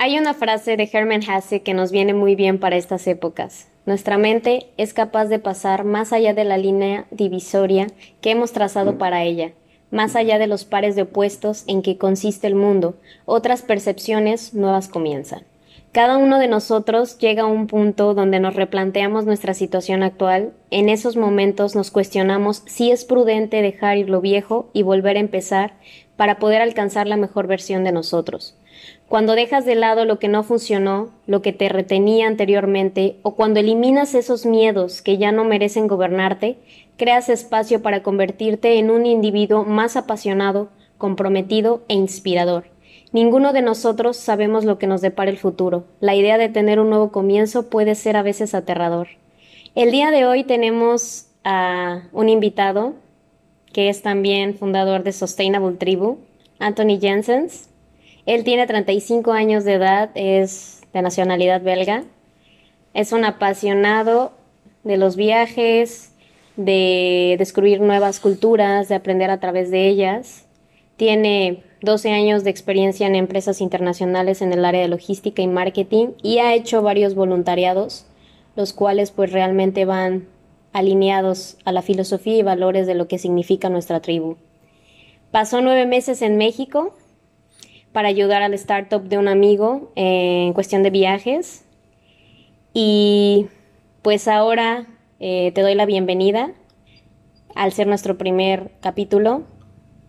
[0.00, 3.66] Hay una frase de Hermann Hesse que nos viene muy bien para estas épocas.
[3.84, 7.88] Nuestra mente es capaz de pasar más allá de la línea divisoria
[8.20, 9.54] que hemos trazado para ella,
[9.90, 14.86] más allá de los pares de opuestos en que consiste el mundo, otras percepciones nuevas
[14.86, 15.42] comienzan.
[15.90, 20.52] Cada uno de nosotros llega a un punto donde nos replanteamos nuestra situación actual.
[20.70, 25.20] En esos momentos nos cuestionamos si es prudente dejar ir lo viejo y volver a
[25.20, 25.72] empezar
[26.18, 28.56] para poder alcanzar la mejor versión de nosotros.
[29.06, 33.60] Cuando dejas de lado lo que no funcionó, lo que te retenía anteriormente, o cuando
[33.60, 36.58] eliminas esos miedos que ya no merecen gobernarte,
[36.96, 42.64] creas espacio para convertirte en un individuo más apasionado, comprometido e inspirador.
[43.12, 45.84] Ninguno de nosotros sabemos lo que nos depara el futuro.
[46.00, 49.06] La idea de tener un nuevo comienzo puede ser a veces aterrador.
[49.76, 52.94] El día de hoy tenemos a un invitado
[53.72, 56.18] que es también fundador de Sustainable Tribu,
[56.58, 57.68] Anthony Jensens.
[58.26, 62.04] Él tiene 35 años de edad, es de nacionalidad belga.
[62.94, 64.32] Es un apasionado
[64.84, 66.12] de los viajes,
[66.56, 70.46] de descubrir nuevas culturas, de aprender a través de ellas.
[70.96, 76.08] Tiene 12 años de experiencia en empresas internacionales en el área de logística y marketing
[76.22, 78.06] y ha hecho varios voluntariados,
[78.56, 80.26] los cuales pues realmente van
[80.72, 84.36] alineados a la filosofía y valores de lo que significa nuestra tribu.
[85.30, 86.94] Pasó nueve meses en México,
[87.92, 91.64] para ayudar al startup de un amigo en cuestión de viajes.
[92.72, 93.46] Y
[94.02, 94.86] pues ahora
[95.20, 96.52] eh, te doy la bienvenida
[97.54, 99.42] al ser nuestro primer capítulo.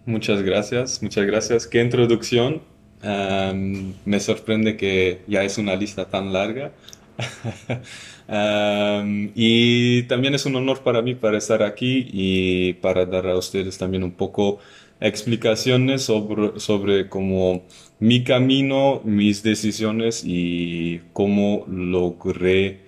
[0.05, 1.67] Muchas gracias, muchas gracias.
[1.67, 2.61] Qué introducción.
[3.01, 6.71] me sorprende que ya es una lista tan larga.
[9.35, 13.77] y también es un honor para mí para estar aquí y para dar a ustedes
[13.77, 14.59] también un poco
[15.01, 17.63] explicaciones sobre, sobre cómo
[17.99, 22.79] mi camino, mis decisiones y cómo logré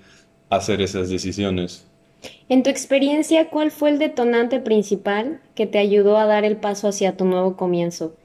[0.49, 1.85] hacer esas decisiones.
[2.49, 6.87] En tu experiencia, ¿cuál fue el detonante principal que te ayudó a dar el paso
[6.87, 8.15] hacia tu nuevo comienzo?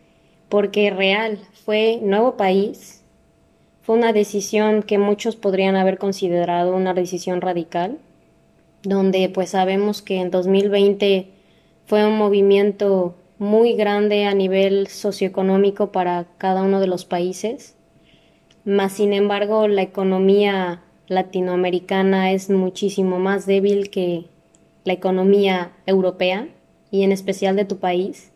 [0.48, 2.95] Porque real, fue nuevo país,
[3.86, 7.98] fue una decisión que muchos podrían haber considerado una decisión radical,
[8.82, 11.28] donde pues sabemos que en 2020
[11.86, 17.76] fue un movimiento muy grande a nivel socioeconómico para cada uno de los países,
[18.64, 24.24] más sin embargo la economía latinoamericana es muchísimo más débil que
[24.82, 26.48] la economía europea
[26.90, 28.32] y en especial de tu país,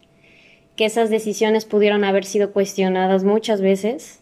[0.76, 4.19] que esas decisiones pudieron haber sido cuestionadas muchas veces,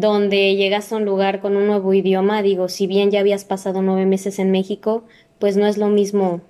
[0.00, 3.82] donde llegas a un lugar con un nuevo idioma, digo, si bien ya habías pasado
[3.82, 5.04] nueve meses en México,
[5.38, 6.40] pues no es lo mismo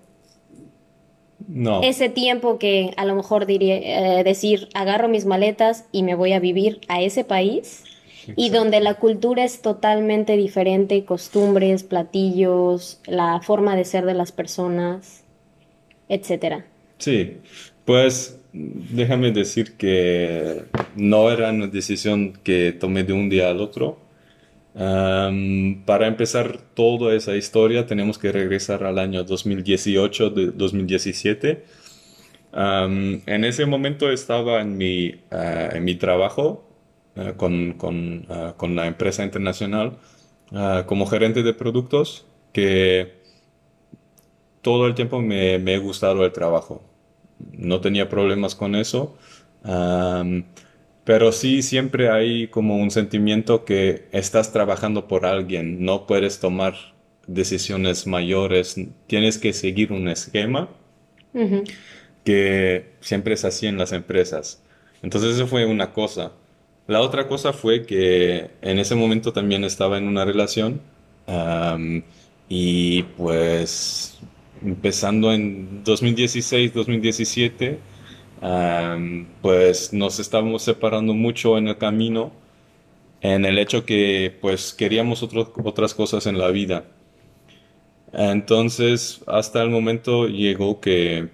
[1.83, 3.77] ese tiempo que a lo mejor diría,
[4.19, 7.85] eh, decir, agarro mis maletas y me voy a vivir a ese país
[8.37, 14.33] y donde la cultura es totalmente diferente, costumbres, platillos, la forma de ser de las
[14.33, 15.23] personas,
[16.11, 16.67] etcétera.
[16.99, 17.39] Sí,
[17.85, 20.65] pues déjame decir que
[20.97, 24.09] no era una decisión que tomé de un día al otro
[24.79, 31.65] para empezar toda esa historia tenemos que regresar al año 2018, 2017.
[32.53, 36.65] en ese momento estaba en mi, ah, en mi trabajo
[37.17, 39.99] ah, con, con, ah, con, la empresa internacional
[40.87, 43.18] como gerente de productos que
[44.63, 46.83] todo el tiempo me, me ha gustado el trabajo.
[47.53, 49.17] No tenía problemas con eso.
[51.05, 56.75] Pero sí, siempre hay como un sentimiento que estás trabajando por alguien, no puedes tomar
[57.27, 58.77] decisiones mayores,
[59.07, 60.69] tienes que seguir un esquema
[62.25, 64.63] que siempre es así en las empresas.
[65.03, 66.33] Entonces eso fue una cosa.
[66.87, 70.81] La otra cosa fue que en ese momento también estaba en una relación
[72.49, 74.19] y pues
[74.65, 77.79] empezando en 2016, 2017,
[79.43, 82.33] pues nos estábamos separando mucho en el camino
[83.21, 86.85] en el hecho que pues queríamos otras cosas en la vida.
[88.13, 91.29] Entonces, hasta el momento llegó que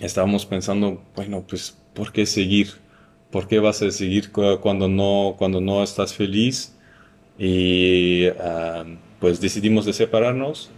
[0.00, 2.72] estábamos pensando, bueno, pues, ¿por qué seguir?
[3.30, 6.76] ¿Por qué vas a seguir cuando no, cuando no estás feliz?
[7.38, 8.26] Y
[9.20, 10.70] pues decidimos de separarnos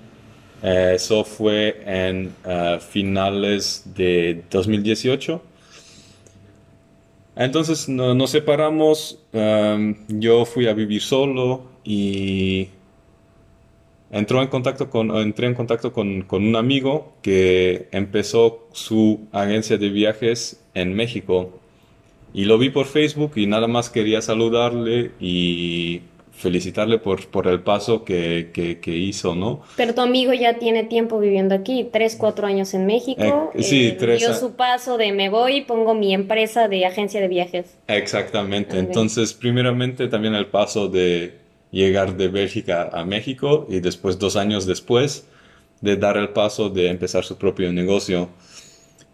[0.63, 5.43] eh, eso fue en eh, finales de 2018.
[7.35, 12.69] Entonces nos separamos, em, yo fui a vivir solo y
[14.11, 19.79] entró en contacto con, entré en contacto con, con, un amigo que empezó su agencia
[19.79, 21.59] de viajes en México.
[22.35, 26.03] Y lo vi por Facebook y nada más quería saludarle y
[26.43, 29.63] felicitarle por, por el paso que, que, hizo, ¿no?
[29.77, 33.53] Pero tu amigo ya tiene tiempo viviendo aquí, tres, cuatro años en México.
[33.55, 36.85] Eh, sí, eh, tres Dio su paso de me voy y pongo mi empresa de
[36.85, 37.79] agencia de viajes.
[37.87, 38.79] Exactamente.
[38.79, 41.39] Entonces, primeramente también el paso de
[41.71, 45.29] llegar de Bélgica a México y después, dos años después,
[45.81, 48.29] de dar el paso de empezar su propio negocio.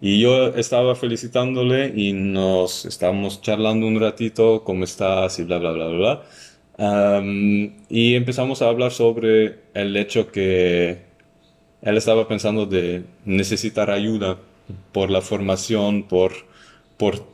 [0.01, 5.73] Y yo estaba felicitándole y nos estábamos charlando un ratito, cómo estás y bla, bla,
[5.73, 6.23] bla, bla.
[6.79, 10.99] Y empezamos a hablar sobre el hecho que
[11.83, 14.39] él estaba pensando de necesitar ayuda
[14.93, 16.33] por la formación, por,
[16.97, 17.25] por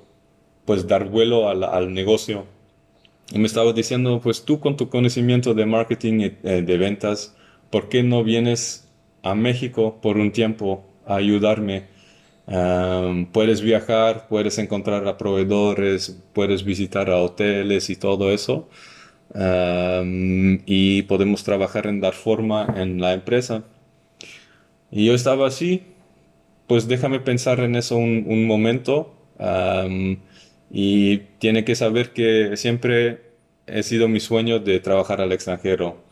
[0.64, 2.46] pues dar vuelo al, al negocio.
[3.32, 7.36] Y me estaba diciendo, pues tú con tu conocimiento de marketing y eh, de ventas,
[7.70, 8.88] ¿por qué no vienes
[9.22, 11.92] a México por un tiempo a ayudarme?
[13.32, 18.68] puedes viajar, puedes encontrar a proveedores, puedes visitar a hoteles y todo eso.
[19.34, 23.64] Y podemos trabajar en dar forma en la empresa.
[24.90, 25.82] Y yo estaba así,
[26.66, 29.14] pues déjame pensar en eso un, momento.
[30.70, 33.22] y tiene que saber que siempre
[33.66, 36.04] he sido mi sueño de trabajar al extranjero.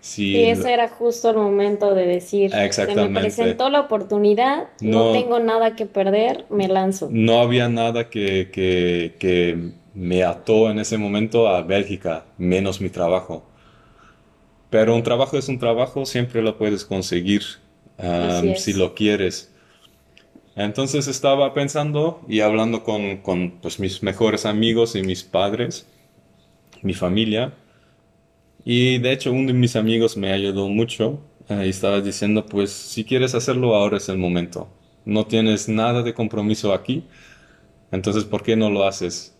[0.00, 5.40] Sí, y ese era justo el momento de decir, me presentó la oportunidad, no, tengo
[5.40, 7.08] nada que perder, me lanzo.
[7.10, 13.44] No había nada que, que, me ató en ese momento a Bélgica, menos mi trabajo.
[14.70, 17.42] Pero un trabajo es un trabajo, siempre lo puedes conseguir
[17.98, 19.52] um, si lo quieres.
[20.56, 25.86] Entonces estaba pensando y hablando con, con pues, mis mejores amigos y mis padres,
[26.82, 27.54] mi familia,
[28.64, 32.70] y de hecho uno de mis amigos me ayudó mucho eh, y estaba diciendo, pues
[32.70, 34.68] si quieres hacerlo ahora es el momento.
[35.04, 37.04] No tienes nada de compromiso aquí,
[37.92, 39.33] entonces ¿por qué no lo haces?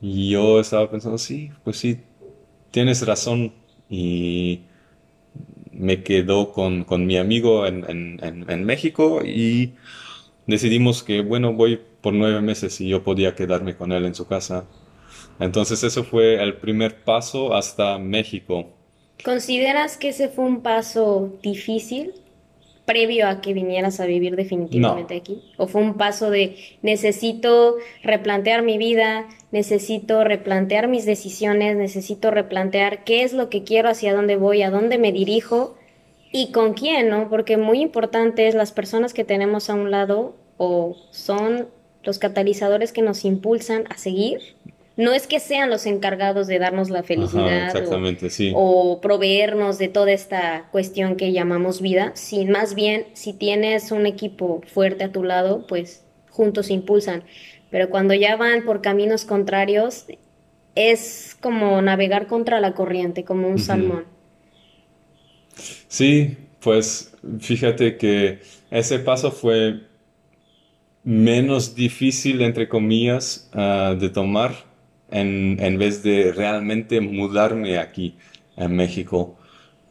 [0.00, 2.00] Y yo estaba pensando, sí, pues sí,
[2.70, 3.52] tienes razón.
[3.88, 4.62] Y
[5.72, 9.74] me quedó con, con mi amigo en, en, en, México y
[10.46, 14.26] decidimos que, bueno, voy por nueve meses y yo podía quedarme con él en su
[14.26, 14.66] casa.
[15.40, 18.68] Entonces eso fue el primer paso hasta México.
[19.24, 22.12] ¿Consideras que ese fue un paso difícil
[22.84, 25.42] previo a que vinieras a vivir definitivamente aquí?
[25.56, 33.04] ¿O fue un paso de necesito replantear mi vida, necesito replantear mis decisiones, necesito replantear
[33.04, 35.76] qué es lo que quiero, hacia dónde voy, a dónde me dirijo
[36.30, 37.30] y con quién, ¿no?
[37.30, 41.68] Porque muy importante es las personas que tenemos a un lado o son
[42.02, 44.40] los catalizadores que nos impulsan a seguir
[44.96, 47.74] no es que sean los encargados de darnos la felicidad
[48.54, 54.06] o, proveernos de toda esta cuestión que llamamos vida, sino más bien si tienes un
[54.06, 57.24] equipo fuerte a tu lado, pues juntos impulsan.
[57.74, 60.04] Pero cuando ya van por caminos contrarios,
[60.76, 64.04] es como navegar contra la corriente, como un salmón.
[65.88, 68.38] Sí, pues fíjate que
[68.70, 69.80] ese paso fue
[71.02, 74.52] menos difícil, entre comillas, ah, de tomar
[75.10, 78.14] en, vez de realmente mudarme aquí
[78.56, 79.36] en México.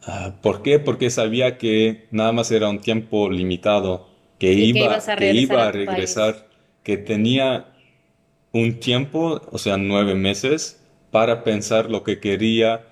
[0.04, 0.78] Ah, ¿Por qué?
[0.78, 4.08] Porque sabía que nada más era un tiempo limitado,
[4.38, 6.48] que, iba, que iba a regresar,
[6.82, 7.72] que tenía
[8.54, 10.80] un tiempo, o sea, nueve meses,
[11.10, 12.86] para pensar lo que quería,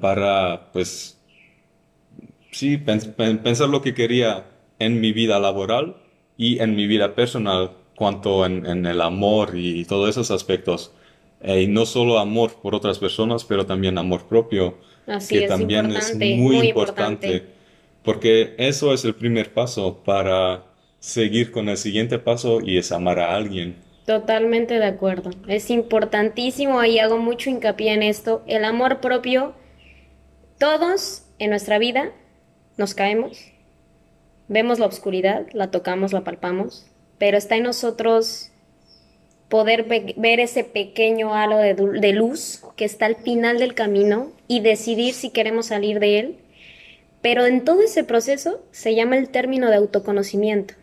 [0.00, 1.18] para, pues,
[2.50, 4.46] sí, pensar lo que quería
[4.78, 5.96] en mi vida laboral
[6.38, 10.92] y en mi vida personal, cuanto en, en el amor y todos esos aspectos.
[11.40, 14.78] Eh, y no solo amor por otras personas, pero también amor propio,
[15.28, 17.44] que también es muy, importante,
[18.02, 20.64] porque eso es el primer paso para
[20.98, 23.76] seguir con el siguiente paso y es amar a alguien.
[24.06, 25.30] Totalmente de acuerdo.
[25.48, 28.44] Es importantísimo y hago mucho hincapié en esto.
[28.46, 29.52] El amor propio,
[30.58, 32.12] todos en nuestra vida
[32.76, 33.52] nos caemos,
[34.46, 36.86] vemos la oscuridad, la tocamos, la palpamos,
[37.18, 38.52] pero está en nosotros
[39.48, 39.84] poder
[40.16, 45.30] ver ese pequeño halo de, luz que está al final del camino y decidir si
[45.30, 46.38] queremos salir de él.
[47.22, 50.74] Pero en todo ese proceso se llama el término de autoconocimiento.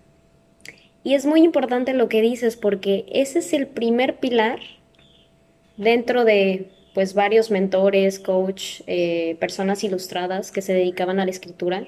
[1.04, 4.60] Y es muy importante lo que dices porque ese es el primer pilar
[5.78, 11.86] dentro de pues varios mentores, coach, eh, personas ilustradas que se dedicaban a la escritura,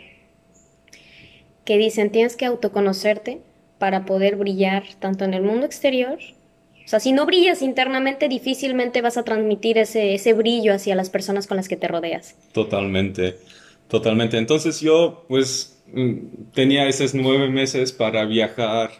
[1.64, 3.42] que dicen tienes que autoconocerte
[3.78, 6.18] para poder brillar tanto en el mundo exterior
[6.86, 11.10] o sea, si no brillas internamente, difícilmente vas a transmitir ese, ese brillo hacia las
[11.10, 12.36] personas con las que te rodeas.
[12.52, 13.38] Totalmente,
[13.88, 14.38] totalmente.
[14.38, 18.92] Entonces yo, pues, mm, tenía esos nueve meses para viajar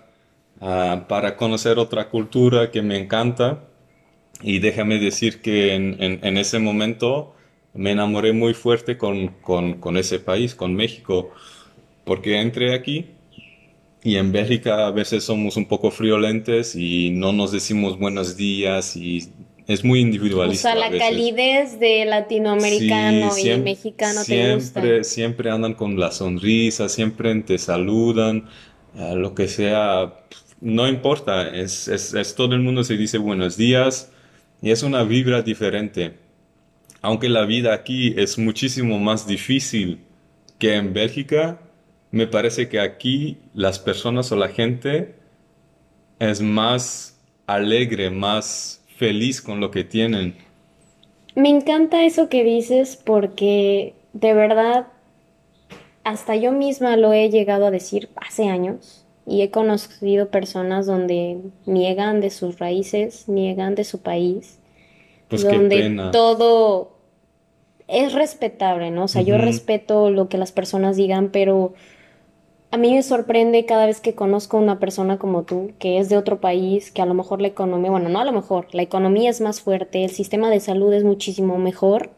[0.62, 3.64] ah, para conocer otra cultura que me encanta.
[4.42, 7.36] Y déjame decir que en, en- en ese momento
[7.74, 11.32] me enamoré muy fuerte con, con, con ese país, con México,
[12.06, 13.08] porque entré aquí
[14.04, 18.96] y en Bélgica a veces somos un poco friolentes y no nos decimos buenos días
[18.98, 19.34] y
[19.68, 20.02] es muy
[20.46, 21.34] O individualista sea, a la veces.
[21.36, 22.06] calidez de
[22.58, 24.96] Sí, latinoamericano y mexicano te gusta.
[24.96, 28.48] siempre, siempre andan con la sonrisa, siempre te saludan,
[28.94, 30.14] lo que sea,
[30.66, 34.12] no importa, es, es, es todo el mundo se dice buenos días
[34.64, 36.14] y es una vibra diferente.
[37.04, 40.00] Aunque la vida aquí es muchísimo más difícil
[40.58, 41.60] que en Bélgica,
[42.10, 45.14] me parece que aquí las personas o la gente
[46.18, 50.36] es más alegre, más feliz con lo que tienen.
[51.36, 54.88] Me encanta eso que dices porque de verdad
[56.04, 61.40] hasta yo misma lo he llegado a decir hace años y he conocido personas donde
[61.66, 64.60] niegan de sus raíces, niegan de su país,
[65.30, 66.92] Pues donde todo
[67.88, 69.06] es respetable, ¿no?
[69.06, 71.74] O sea, yo respeto lo que las personas digan, pero
[72.72, 76.10] a mí me sorprende cada vez que conozco a una persona como tú, que es
[76.10, 78.82] de otro país, que a lo mejor la economía, bueno, no a lo mejor, la
[78.82, 82.12] economía es más fuerte, el sistema de salud es muchísimo mejor,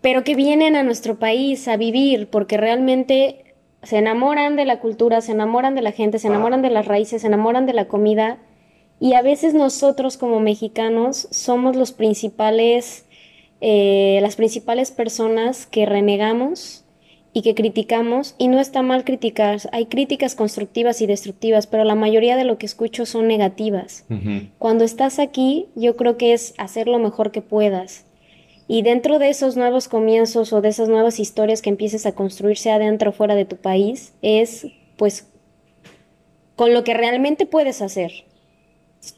[0.00, 3.43] pero que vienen a nuestro país a vivir porque realmente
[3.84, 7.22] se enamoran de la cultura, se enamoran de la gente, se enamoran de las raíces,
[7.22, 8.38] se enamoran de la comida
[9.00, 13.06] y a veces nosotros como mexicanos somos los principales,
[13.60, 16.84] eh, las principales personas que renegamos
[17.32, 21.96] y que criticamos y no está mal criticar, hay críticas constructivas y destructivas, pero la
[21.96, 24.06] mayoría de lo que escucho son negativas.
[24.58, 28.06] Cuando estás aquí, yo creo que es hacer lo mejor que puedas.
[28.66, 32.56] Y dentro de esos nuevos comienzos o de esas nuevas historias que empieces a construir,
[32.56, 34.66] sea dentro o fuera de tu país, es
[34.96, 35.26] pues
[36.56, 38.12] con lo que realmente puedes hacer.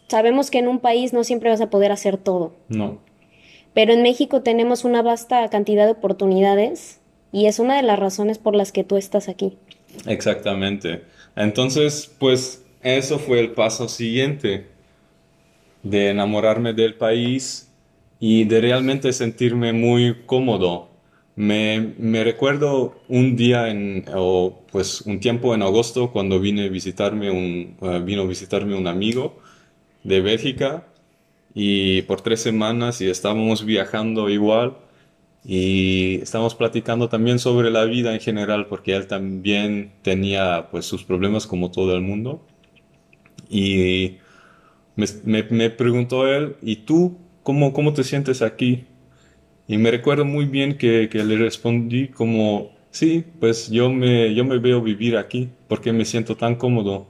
[0.08, 2.98] Sabemos que en un país no siempre vas a poder hacer todo, No.
[3.72, 6.98] pero en México tenemos una vasta cantidad de oportunidades
[7.30, 9.56] y es una de las razones por las que tú estás aquí.
[10.06, 11.02] Exactamente.
[11.36, 14.66] Entonces, pues eso fue el paso siguiente
[15.82, 17.65] de enamorarme del país
[18.20, 20.88] y de realmente sentirme muy cómodo.
[21.36, 21.94] Me,
[22.24, 28.00] recuerdo un día en, o pues un tiempo en agosto cuando vine visitarme un, eh,
[28.04, 29.38] vino a visitarme un amigo
[30.04, 30.86] de Bélgica
[31.54, 34.76] y por tres semanas y estábamos viajando igual
[35.44, 41.04] y estábamos platicando también sobre la vida en general porque él también tenía pues sus
[41.04, 42.42] problemas como todo el mundo
[43.48, 44.18] y
[44.96, 48.86] me- me preguntó él, ¿y tú cómo, cómo te sientes aquí?
[49.68, 54.44] Y me recuerdo muy bien que, que le respondí como, sí, pues yo me, yo
[54.44, 57.08] me veo vivir aquí porque me siento tan cómodo.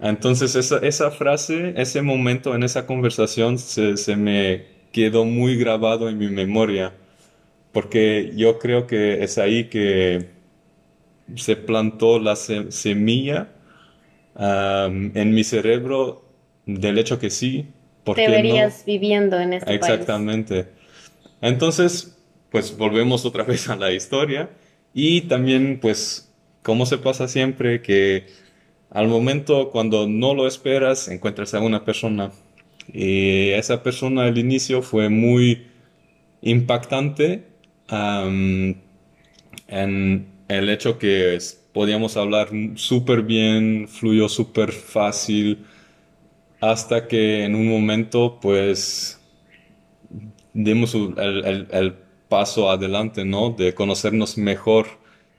[0.00, 6.08] Entonces esa, esa frase, ese momento en esa conversación se, se me quedó muy grabado
[6.08, 6.92] en mi memoria
[7.72, 10.30] porque yo creo que es ahí que
[11.36, 13.48] se plantó la se- semilla
[15.14, 16.23] en mi cerebro
[16.66, 17.68] del hecho que sí,
[18.04, 18.42] ¿por Te qué no?
[18.42, 20.10] verías viviendo en este país.
[20.16, 20.68] Exactamente.
[21.40, 22.16] Entonces,
[22.50, 24.50] pues volvemos otra vez a la historia
[24.94, 28.26] y también, pues, como se pasa siempre, que
[28.90, 32.32] al momento cuando no lo esperas, encuentras a una persona
[32.92, 35.66] y esa persona al inicio fue muy
[36.42, 37.44] impactante
[39.68, 41.38] en el hecho que
[41.72, 45.64] podíamos hablar súper bien, fluyó súper fácil,
[46.60, 49.20] hasta que en un momento, pues,
[50.52, 51.96] dimos el,
[52.28, 53.50] paso adelante, ¿no?
[53.50, 54.86] De conocernos mejor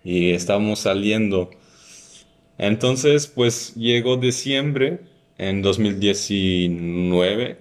[0.03, 1.49] y estábamos saliendo.
[2.57, 5.01] Entonces, pues, llegó diciembre
[5.37, 7.57] en 2019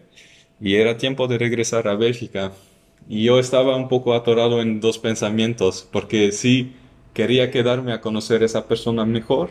[0.61, 2.53] y era tiempo de regresar a Bélgica.
[3.09, 6.73] Y yo estaba un poco atorado en dos pensamientos, porque sí
[7.13, 9.51] quería quedarme a conocer a esa persona mejor,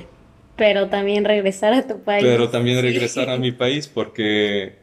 [0.56, 2.24] Pero también regresar a tu país.
[2.24, 2.84] pero también Sí.
[2.84, 4.76] regresar a mi país porque,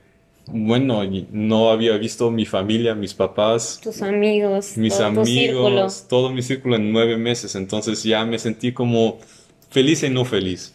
[0.47, 6.31] bueno, no había visto mi familia, mis papás, Tus amigos, mis todo tu amigos, todo
[6.31, 9.19] mi círculo en nueve meses, entonces ya me sentí como
[9.71, 10.75] feliz y no feliz.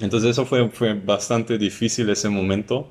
[0.00, 2.88] Entonces eso fue, fue bastante difícil ese momento,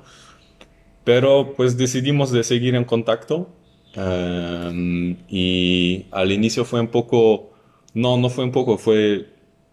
[1.04, 3.50] pero pues decidimos de seguir en contacto
[3.94, 7.50] em, y al inicio fue un poco,
[7.94, 9.26] no, no fue un poco, fue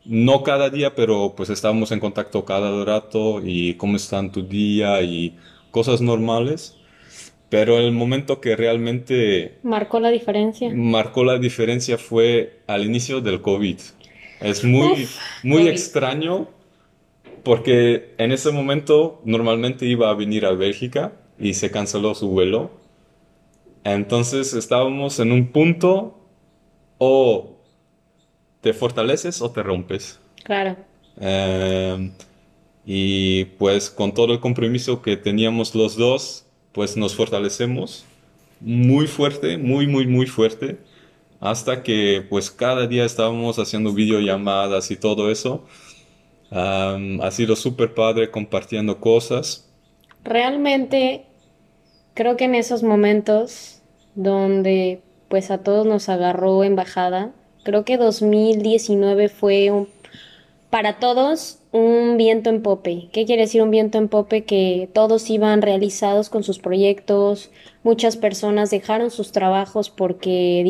[0.09, 4.43] no cada día, pero pues estábamos en contacto cada rato y cómo está en tu
[4.43, 5.37] día y
[5.71, 6.75] cosas normales.
[7.49, 10.75] Pero el momento que realmente Marcó la diferencia.
[10.75, 13.79] marcó la diferencia fue al inicio del COVID.
[14.41, 15.67] Es muy, Uf, muy COVID.
[15.67, 16.49] extraño
[17.43, 22.71] porque en ese momento normalmente iba a venir a Bélgica y se canceló su vuelo.
[23.83, 26.19] Entonces estábamos en un punto
[26.97, 27.58] o
[28.61, 30.19] te fortaleces o te rompes.
[30.43, 30.75] Claro.
[31.19, 32.11] Eh,
[32.85, 38.05] y pues con todo el compromiso que teníamos los dos, pues nos fortalecemos
[38.61, 40.79] muy fuerte, muy, muy, muy fuerte,
[41.39, 45.65] hasta que pues cada día estábamos haciendo videollamadas y todo eso.
[46.51, 49.69] Ha sido súper padre compartiendo cosas.
[50.23, 51.25] Realmente
[52.15, 53.81] creo que en esos momentos
[54.15, 57.31] donde pues a todos nos agarró en bajada,
[57.69, 59.89] creo que 2019 fue un-
[60.69, 63.09] para todos un viento en pope.
[63.13, 64.45] ¿Qué quiere decir un viento en pope?
[64.45, 67.51] Que todos iban realizados con sus proyectos,
[67.83, 70.63] muchas personas dejaron sus trabajos porque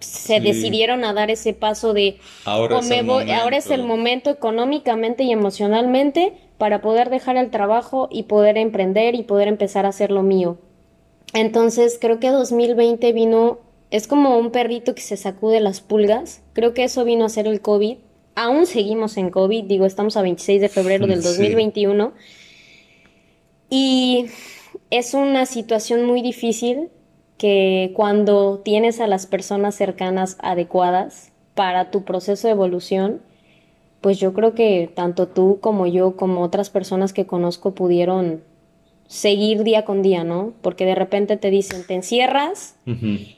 [0.00, 3.56] se Sí, decidieron a dar ese paso de ahora o es me el voy, ahora
[3.58, 3.96] es el momento.
[3.96, 9.86] momento económicamente y emocionalmente para poder dejar el trabajo y poder emprender y poder empezar
[9.86, 10.58] a hacer lo mío.
[11.32, 13.58] Entonces, creo que 2020 vino,
[13.90, 16.42] es como un perrito que se sacude las pulgas.
[16.52, 17.98] Creo que eso vino a ser el COVID.
[18.34, 22.12] Aún seguimos en COVID, digo, estamos a 26 de febrero del Sí, 2021
[23.68, 24.26] y
[24.90, 26.90] es una situación muy difícil
[27.38, 33.20] que cuando tienes a las personas cercanas adecuadas para tu proceso de evolución,
[34.00, 38.42] pues yo creo que tanto tú como yo, como otras personas que conozco, pudieron
[39.08, 40.52] seguir día con día, ¿no?
[40.62, 42.76] Porque de repente te dicen, te encierras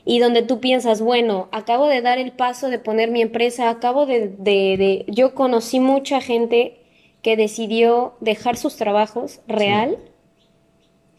[0.05, 4.05] y donde tú piensas, bueno, acabo de dar el paso de poner mi empresa, acabo
[4.05, 5.05] de, de, de...
[5.07, 6.77] Yo conocí mucha gente
[7.21, 9.97] que decidió dejar sus trabajos Sí, real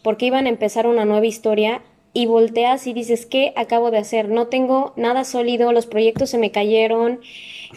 [0.02, 4.28] porque iban a empezar una nueva historia y volteas y dices, ¿qué acabo de hacer?
[4.28, 7.20] No tengo nada sólido, los proyectos se me cayeron,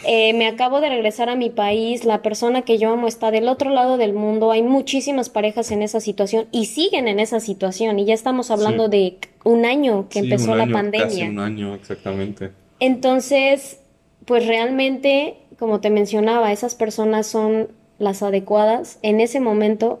[0.04, 3.48] eh, me acabo de regresar a mi país, la persona que yo amo está del
[3.48, 7.98] otro lado del mundo, hay muchísimas parejas en esa situación y siguen en esa situación
[7.98, 10.82] y ya estamos hablando sí, de un año que sí, un empezó la año, casi
[10.82, 11.28] pandemia.
[11.30, 12.50] un año exactamente.
[12.80, 13.78] Entonces,
[14.24, 17.68] pues realmente, como te mencionaba, esas personas son
[17.98, 20.00] las adecuadas en ese momento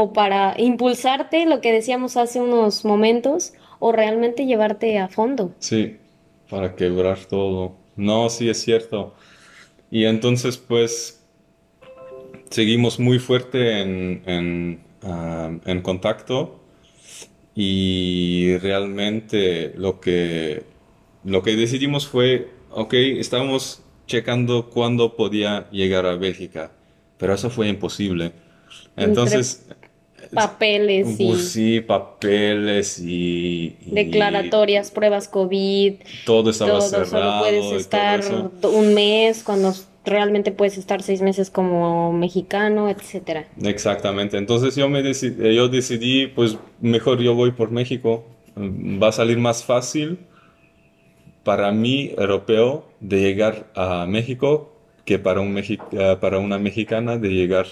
[0.00, 5.52] o para impulsarte, lo que decíamos hace unos momentos, o realmente llevarte a fondo.
[5.58, 5.96] Sí,
[6.48, 7.74] para quebrar todo.
[7.96, 9.12] No, sí es cierto.
[9.90, 11.20] Y entonces, pues,
[12.48, 16.60] seguimos muy fuerte en, en, ah, en contacto
[17.56, 20.62] y realmente lo que,
[21.24, 26.70] lo que decidimos fue, ok, estábamos checando cuándo podía llegar a Bélgica,
[27.16, 28.30] pero eso fue imposible.
[28.96, 29.66] Entonces,
[30.34, 37.64] papeles pues y sí, papeles y, y declaratorias, pruebas COVID, todo estaba todo, solo puedes
[37.64, 43.46] cerrado y todo estar un mes cuando realmente puedes estar seis meses como mexicano, etcétera.
[43.62, 44.38] Exactamente.
[44.38, 48.24] Entonces yo me decidí, yo decidí, pues mejor yo voy por México.
[48.54, 50.18] Mm, Va a salir más fácil
[51.44, 54.72] para mí, europeo, de llegar a México
[55.04, 57.66] que para un Mexi- eh, para una mexicana de llegar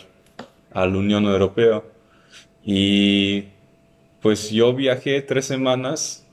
[0.72, 1.82] a la Unión Europea.
[2.66, 3.46] Y
[4.22, 6.26] pues yo viajé tres semanas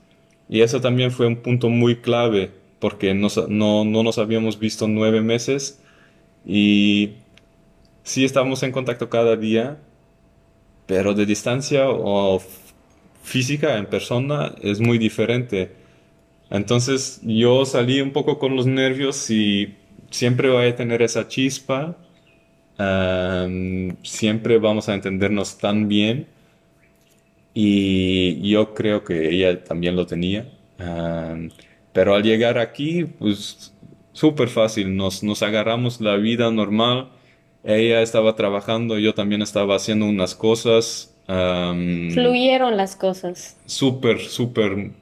[0.48, 4.88] y eso también fue un punto muy clave porque nos- no, no nos habíamos visto
[4.88, 5.80] nueve meses
[6.46, 7.14] y
[8.04, 9.78] sí estábamos en contacto cada día,
[10.86, 12.40] pero de distancia o
[13.22, 15.72] física en persona es muy diferente.
[16.50, 19.76] Entonces yo salí un poco con los nervios y
[20.10, 21.96] siempre voy a tener esa chispa,
[24.02, 26.26] siempre vamos a entendernos tan bien
[27.54, 30.46] y yo creo que ella también lo tenía.
[31.92, 33.72] Pero al llegar aquí, pues
[34.12, 37.10] súper fácil, nos, nos agarramos la vida normal.
[37.62, 41.14] Ella estaba trabajando, yo también estaba haciendo unas cosas.
[41.26, 43.58] am, Fluyeron las cosas.
[43.66, 44.92] súper, súper,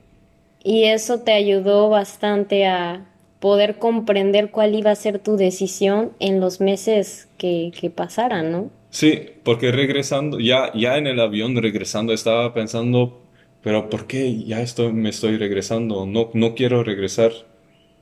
[0.64, 3.11] Y eso te ayudó bastante a
[3.42, 8.70] poder comprender cuál iba a ser tu decisión en los meses que, que pasaran, ¿no?
[8.90, 13.20] Sí, porque regresando, ya, ya en el avión regresando estaba pensando,
[13.60, 16.06] pero ¿por qué ya estoy, me estoy regresando?
[16.06, 17.32] No, no quiero regresar,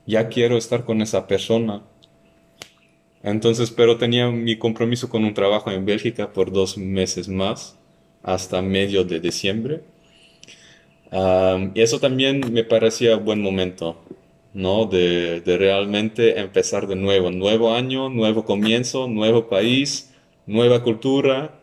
[0.05, 1.85] ya quiero estar con esa persona.
[3.22, 7.79] Entonces, pero tenía mi compromiso con un trabajo en Bélgica por dos meses más,
[8.22, 9.81] hasta medio de diciembre.
[11.11, 13.96] Am, y eso también me parecía buen momento,
[14.52, 14.86] ¿no?
[14.86, 20.12] De, de realmente empezar de nuevo, nuevo año, nuevo comienzo, nuevo país,
[20.46, 21.60] nueva cultura,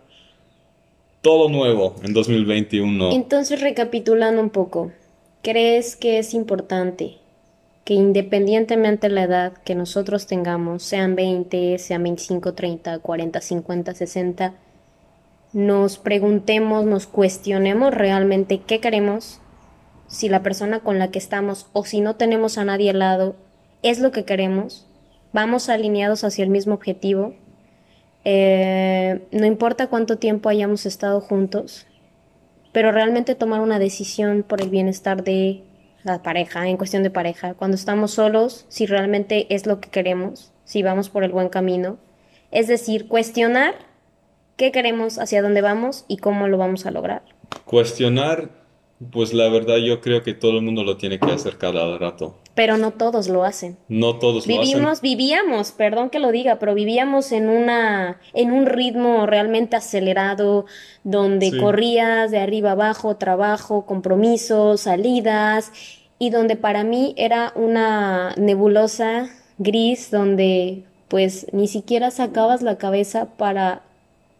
[1.21, 3.11] todo nuevo en 2021.
[3.11, 4.91] Entonces, recapitulando un poco,
[5.41, 7.17] ¿crees que es importante
[7.87, 13.93] que independientemente de la edad que nosotros tengamos, sean 20, sean 25, 30, 40, 50,
[13.93, 14.53] 60,
[15.53, 19.39] nos preguntemos, nos cuestionemos realmente qué queremos,
[20.07, 23.35] si la persona con la que estamos o si no tenemos a nadie al lado
[23.83, 24.87] es lo que queremos,
[25.33, 27.35] vamos alineados hacia el mismo objetivo,
[28.23, 31.85] eh, no importa cuánto tiempo hayamos estado juntos,
[32.73, 35.63] pero realmente tomar una decisión por el bienestar de
[36.03, 40.51] la pareja, en cuestión de pareja, cuando estamos solos, si realmente es lo que queremos,
[40.63, 41.97] si vamos por el buen camino,
[42.51, 43.75] es decir, cuestionar
[44.55, 47.21] qué queremos, hacia dónde vamos y cómo lo vamos a lograr.
[47.65, 48.49] Cuestionar
[49.11, 52.35] pues la verdad yo creo que todo el mundo lo tiene que hacer cada rato.
[52.55, 53.77] Pero no todos lo hacen.
[53.87, 55.01] No todos lo hacen.
[55.01, 60.65] Vivíamos, perdón que lo diga, pero vivíamos en una, en un ritmo realmente acelerado,
[61.03, 65.71] donde corrías de arriba abajo, trabajo, compromisos, salidas,
[66.17, 69.29] y donde para mí era una nebulosa
[69.59, 73.83] gris, donde pues ni siquiera sacabas la cabeza para,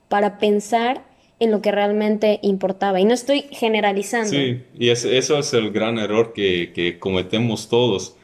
[0.10, 1.07] para pensar
[1.40, 3.00] en lo que realmente importaba.
[3.00, 4.30] Y no estoy generalizando.
[4.30, 8.16] Sí, y eso es el gran error que, cometemos todos,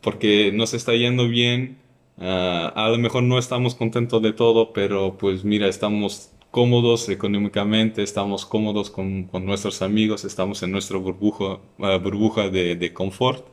[0.00, 1.78] porque nos está yendo bien,
[2.18, 8.02] ah, a lo mejor no estamos contentos de todo, pero pues mira, estamos cómodos económicamente,
[8.02, 13.44] estamos cómodos con, nuestros amigos, estamos en nuestra burbuja, ah, burbuja de, de confort.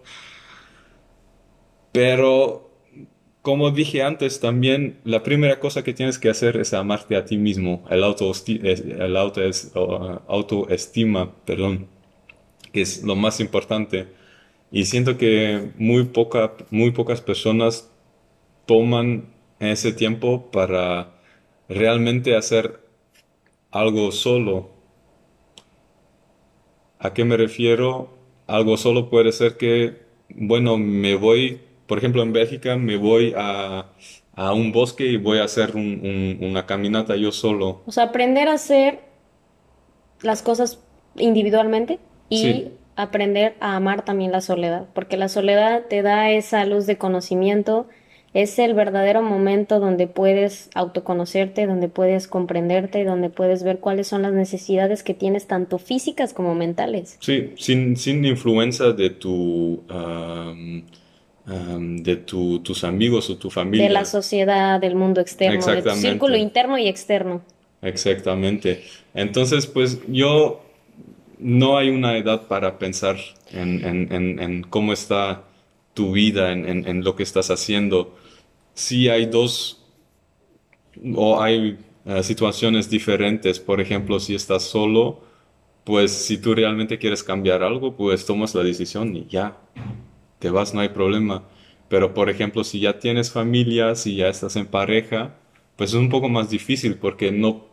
[1.92, 2.67] Pero
[3.48, 7.38] como dije antes, también la primera cosa que tienes que hacer es amarte a ti
[7.38, 9.16] mismo, el, el
[10.28, 11.88] autoestima, perdón,
[12.74, 14.08] que es lo más importante.
[14.70, 17.90] Y siento que muy, poca, muy pocas personas
[18.66, 19.30] toman
[19.62, 21.14] ese tiempo para
[21.70, 22.82] realmente hacer
[23.72, 24.72] algo solo.
[27.00, 28.10] ¿A qué me refiero?
[28.46, 30.02] Algo solo puede ser que,
[30.36, 33.86] bueno, me voy por ejemplo, en Bélgica me voy a,
[34.36, 37.82] un bosque y voy a hacer una caminata yo solo.
[37.86, 39.00] O sea, aprender a hacer
[40.22, 40.80] las cosas
[41.16, 46.86] individualmente y aprender a amar también la soledad, porque la soledad te da esa luz
[46.88, 47.88] de conocimiento,
[48.34, 54.24] es el verdadero momento donde puedes autoconocerte, donde puedes comprenderte, donde puedes ver cuáles son
[54.24, 57.18] las necesidades que tienes, tanto físicas como mentales.
[57.20, 59.84] Sí, sin, sin influencia de tu
[61.48, 63.88] de tus amigos o tu familia.
[63.88, 67.42] De la sociedad, del mundo externo, de tu círculo interno y externo.
[67.82, 68.84] Exactamente.
[69.14, 70.62] Entonces, pues yo
[71.40, 73.18] no hay una edad para pensar
[73.52, 75.44] en, cómo está
[75.94, 78.18] tu vida, en, lo que estás haciendo.
[78.74, 79.86] Sí hay dos
[81.16, 83.60] o hay eh, situaciones diferentes.
[83.60, 85.22] Por ejemplo, si estás solo,
[85.86, 89.58] pues si tú realmente quieres cambiar algo, pues tomas la decisión y ya
[90.40, 91.44] te vas, no hay problema.
[91.90, 95.36] Pero, por ejemplo, si ya tienes familia, si ya estás en pareja,
[95.76, 97.66] pues es un poco más difícil porque no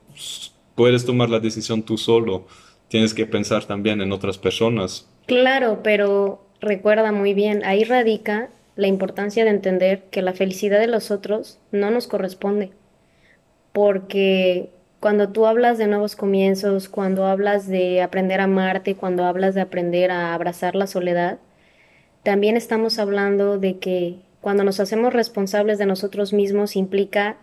[0.74, 2.46] puedes tomar la decisión tú solo.
[2.88, 5.08] Tienes que pensar también en otras personas.
[5.26, 10.86] Claro, pero recuerda muy bien, ahí radica la importancia de entender que la felicidad de
[10.86, 12.70] los otros no nos corresponde.
[13.72, 19.54] Porque cuando tú hablas de nuevos comienzos, cuando hablas de aprender a amarte, cuando hablas
[19.54, 21.38] de aprender a abrazar la soledad,
[22.24, 27.36] también estamos hablando de que cuando nos hacemos responsables de nosotros mismos implica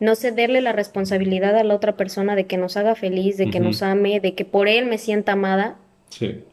[0.00, 3.60] no cederle la responsabilidad a la otra persona de que nos haga feliz, de que
[3.60, 5.76] nos ame, de que por él me sienta amada.
[6.10, 6.44] Sí.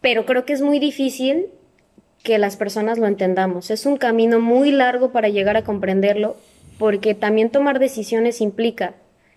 [0.00, 1.46] Pero creo que es muy difícil
[2.24, 3.70] que las personas lo entendamos.
[3.70, 6.36] Es un camino muy largo para llegar a comprenderlo,
[6.78, 8.94] porque también tomar decisiones implica,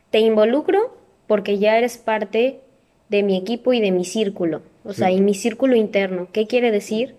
[0.10, 2.62] te involucro porque ya eres parte
[3.10, 6.28] de mi equipo y de mi círculo, o sea, y mi círculo interno.
[6.32, 7.16] ¿Qué quiere decir?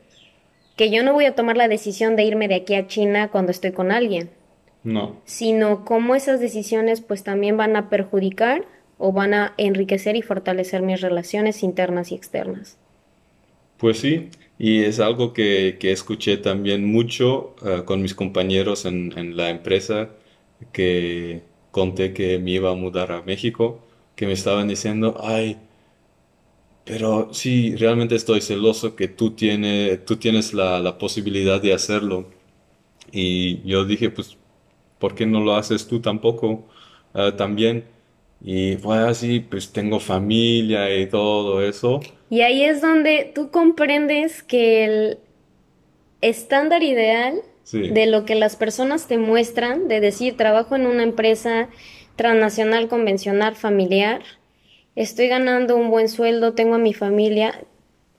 [0.77, 3.51] Que yo no voy a tomar la decisión de irme de aquí a China cuando
[3.51, 4.31] estoy con alguien.
[4.83, 5.21] No.
[5.25, 8.65] Sino cómo esas decisiones pues también van a perjudicar
[8.99, 12.77] o van a enriquecer y fortalecer mis relaciones internas y externas.
[13.79, 19.37] Pues sí, y es algo que, escuché también mucho eh, con mis compañeros en, en
[19.37, 20.11] la empresa
[20.73, 23.81] que conté que me iba a mudar a México,
[24.15, 25.59] que me estaban diciendo, ay,
[26.85, 32.27] pero sí, realmente estoy celoso que tú, tiene, tú tienes la, la, posibilidad de hacerlo.
[33.11, 34.37] Y yo dije, pues,
[34.99, 36.65] ¿por qué no lo haces tú tampoco?
[37.15, 37.85] Ah, también.
[38.43, 42.01] Y fue así, pues tengo familia y todo eso.
[42.29, 45.19] Y ahí es donde tú comprendes que el
[46.21, 47.41] estándar ideal
[47.73, 51.71] de lo que las personas te muestran, de decir, trabajo en una empresa
[52.17, 54.23] transnacional, convencional, familiar,
[54.97, 57.65] estoy ganando un buen sueldo, tengo a mi familia,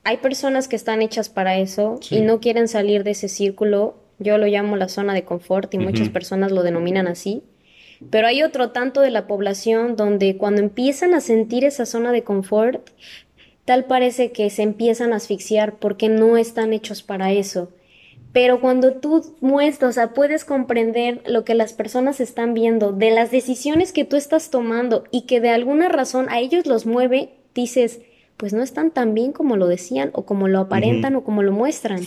[0.03, 3.95] hay personas que están hechas para eso y no quieren salir de ese círculo.
[4.19, 7.43] Yo lo llamo la zona de confort y muchas personas lo denominan así.
[8.11, 12.23] Pero hay otro tanto de la población donde cuando empiezan a sentir esa zona de
[12.23, 12.89] confort,
[13.65, 17.71] tal parece que se empiezan a asfixiar porque no están hechos para eso.
[18.36, 23.10] Pero cuando tú muestras, o sea, puedes comprender lo que las personas están viendo, de
[23.12, 27.30] las decisiones que tú estás tomando y que de alguna razón a ellos los mueve,
[27.54, 28.02] dices,
[28.36, 31.54] pues no están tan bien como lo decían o como lo aparentan o como lo
[31.54, 32.06] muestran.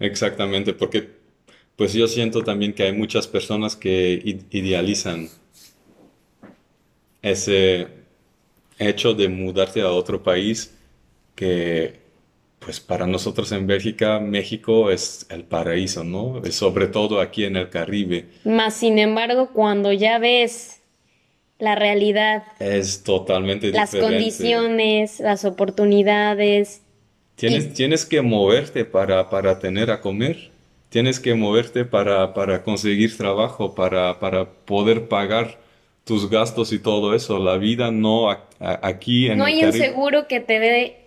[0.00, 1.08] Exactamente, porque
[1.76, 5.30] pues yo siento también que hay muchas personas que idealizan
[7.22, 7.86] ese
[8.78, 10.74] hecho de mudarte a otro país
[11.34, 11.99] que
[12.60, 16.40] pues para nosotros en Bélgica, México es el paraíso, ¿no?
[16.50, 18.26] Sobre todo aquí en el Caribe.
[18.44, 20.80] Más sin embargo, cuando ya ves
[21.58, 26.82] la realidad, es totalmente las condiciones, las oportunidades.
[27.34, 30.50] Tienes, tienes que moverte para, para tener a comer
[30.90, 35.58] tienes que moverte para, para conseguir trabajo, para, para, poder pagar
[36.04, 37.38] tus gastos y todo eso.
[37.38, 40.99] La vida no aquí en No hay un seguro que te dé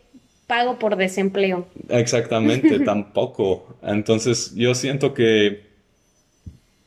[0.47, 1.67] pago por desempleo.
[1.89, 3.77] Exactamente, tampoco.
[3.81, 5.73] Entonces yo siento que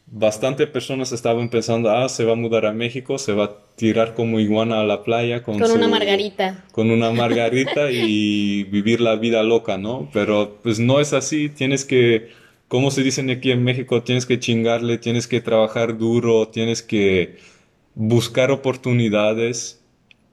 [0.06, 4.14] bastante personas estaban pensando, ah, se va a mudar a México, se va a tirar
[4.14, 6.64] como iguana a la playa con, con una margarita.
[6.72, 10.08] Con una margarita y vivir la vida loca, ¿no?
[10.12, 12.30] Pero pues no es así, tienes que
[12.68, 17.36] como se dicen aquí en México, tienes que chingarle, tienes que trabajar duro, tienes que
[17.94, 19.80] buscar oportunidades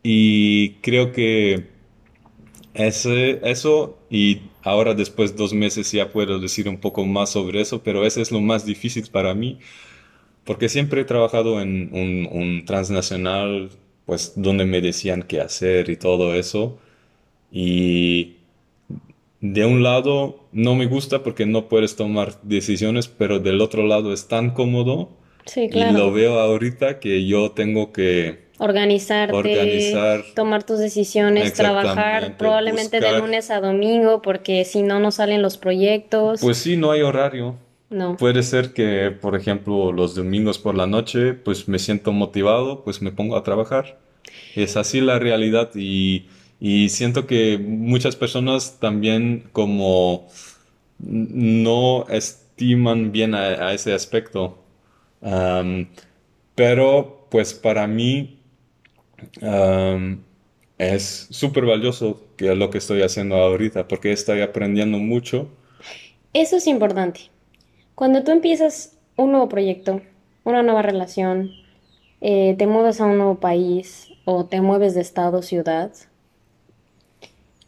[0.01, 1.67] y creo que
[2.73, 7.62] ese, eso y ahora después de dos meses ya puedo decir un poco más sobre
[7.62, 9.59] eso, pero eso es lo más difícil para mí
[10.45, 13.69] porque siempre he trabajado en un, un transnacional,
[14.05, 16.79] pues donde me decían qué hacer y todo eso
[17.51, 18.38] y
[19.41, 24.13] de un lado no me gusta porque no puedes tomar decisiones, pero del otro lado
[24.13, 25.09] es tan cómodo.
[25.45, 25.91] Sí, claro.
[25.91, 32.99] Y lo veo ahorita que yo tengo que organizarte, organizar, tomar tus decisiones, trabajar probablemente
[32.99, 36.41] de lunes a domingo porque si no no salen los proyectos.
[36.41, 37.56] Pues sí, no hay horario.
[37.89, 38.17] No.
[38.17, 43.01] Puede ser que, por ejemplo, los domingos por la noche, pues me siento motivado, pues
[43.01, 43.99] me pongo a trabajar.
[44.56, 46.25] Es así la realidad y
[46.65, 50.29] y siento que muchas personas también como
[50.97, 54.62] no estiman bien a, ese aspecto.
[56.55, 58.39] Pero pues para mí
[60.77, 65.49] es súper valioso que lo que estoy haciendo ahorita porque estoy aprendiendo mucho.
[66.33, 67.21] Eso es importante.
[67.95, 70.01] Cuando tú empiezas un nuevo proyecto,
[70.43, 71.51] una nueva relación,
[72.21, 75.91] eh, te mudas a un nuevo país o te mueves de estado, ciudad,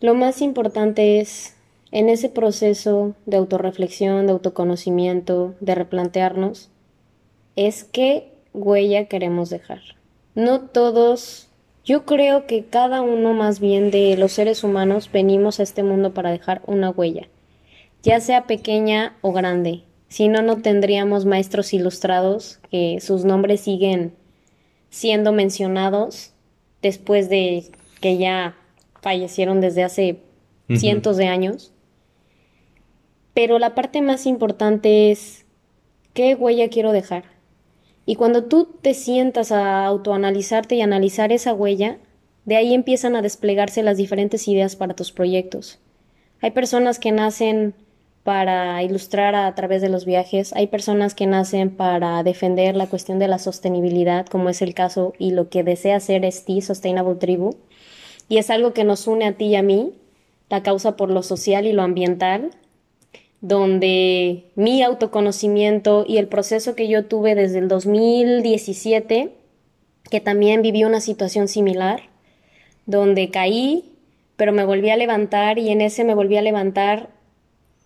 [0.02, 1.56] lo más importante es,
[1.92, 6.70] en ese proceso de autorreflexión, de autoconocimiento, de replantearnos,
[7.56, 9.82] es qué huella queremos dejar.
[10.34, 11.50] No todos,
[11.84, 16.14] yo creo que cada uno más bien de los seres humanos venimos a este mundo
[16.14, 17.28] para dejar una huella,
[18.04, 19.84] ya sea pequeña o grande.
[20.08, 24.14] Si no, no tendríamos maestros ilustrados que sus nombres siguen
[24.90, 26.32] siendo mencionados
[26.82, 27.66] después de
[28.00, 28.56] que ya
[29.02, 30.20] fallecieron desde hace
[30.70, 31.74] cientos de años.
[33.34, 35.46] Pero la parte más importante es
[36.14, 37.35] qué huella quiero dejar.
[38.06, 41.98] Y cuando tú te sientas a autoanalizarte y analizar esa huella,
[42.46, 45.80] de ahí empiezan a desplegarse las diferentes ideas para tus proyectos.
[46.42, 47.74] Hay personas que nacen
[48.24, 53.20] para ilustrar a, través de los viajes, hay personas que nacen para defender la cuestión
[53.20, 57.56] de la sostenibilidad, como es el caso y lo que desea hacer T Sustainable Tribu
[58.28, 59.94] y es algo que nos une a ti y a mí,
[60.50, 62.52] la causa por lo social y lo ambiental,
[63.48, 69.30] donde mi autoconocimiento y el proceso que yo tuve desde el 2017,
[70.10, 72.10] que también viví una situación similar,
[72.88, 73.94] donde caí,
[74.36, 77.10] pero me volví a levantar y en ese me volví a levantar,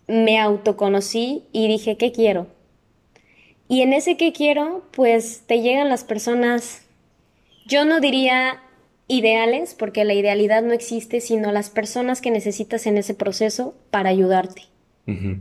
[0.07, 2.47] me autoconocí y dije, ¿qué quiero?
[3.67, 6.83] Y en ese que quiero, pues te llegan las personas,
[7.67, 8.61] yo no diría
[9.09, 14.09] ideales, porque la idealidad no existe, sino las personas que necesitas en ese proceso para
[14.09, 14.69] ayudarte,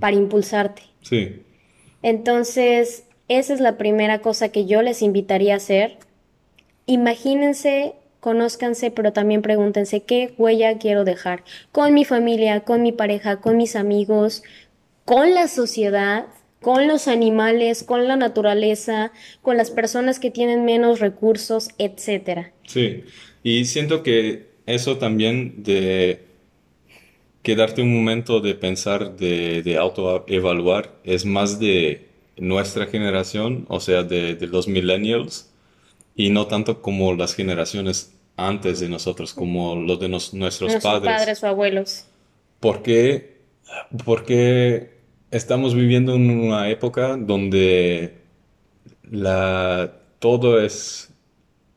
[0.01, 0.83] para impulsarte.
[1.03, 1.43] Sí.
[2.03, 5.99] Entonces, esa es la primera cosa que yo les invitaría a hacer.
[6.87, 13.41] Imagínense, conózcanse, pero también pregúntense qué huella quiero dejar con mi familia, con mi pareja,
[13.41, 14.43] con mis amigos,
[15.05, 16.27] con la sociedad,
[16.61, 22.53] con los animales, con la naturaleza, con las personas que tienen menos recursos, etcétera.
[22.67, 23.05] Sí.
[23.43, 26.28] Y siento que eso también de
[27.49, 32.07] quedarte un momento de pensar, de, de autoevaluar, es más de
[32.37, 35.51] nuestra generación, o sea, de, de los millennials,
[36.15, 41.15] y no tanto como las generaciones antes de nosotros, como los de nuestros, Nuestros padres.
[41.17, 42.05] padres o abuelos.
[42.61, 43.39] Porque,
[44.05, 44.91] porque
[45.31, 48.19] estamos viviendo en una época donde
[49.11, 51.15] la, todo es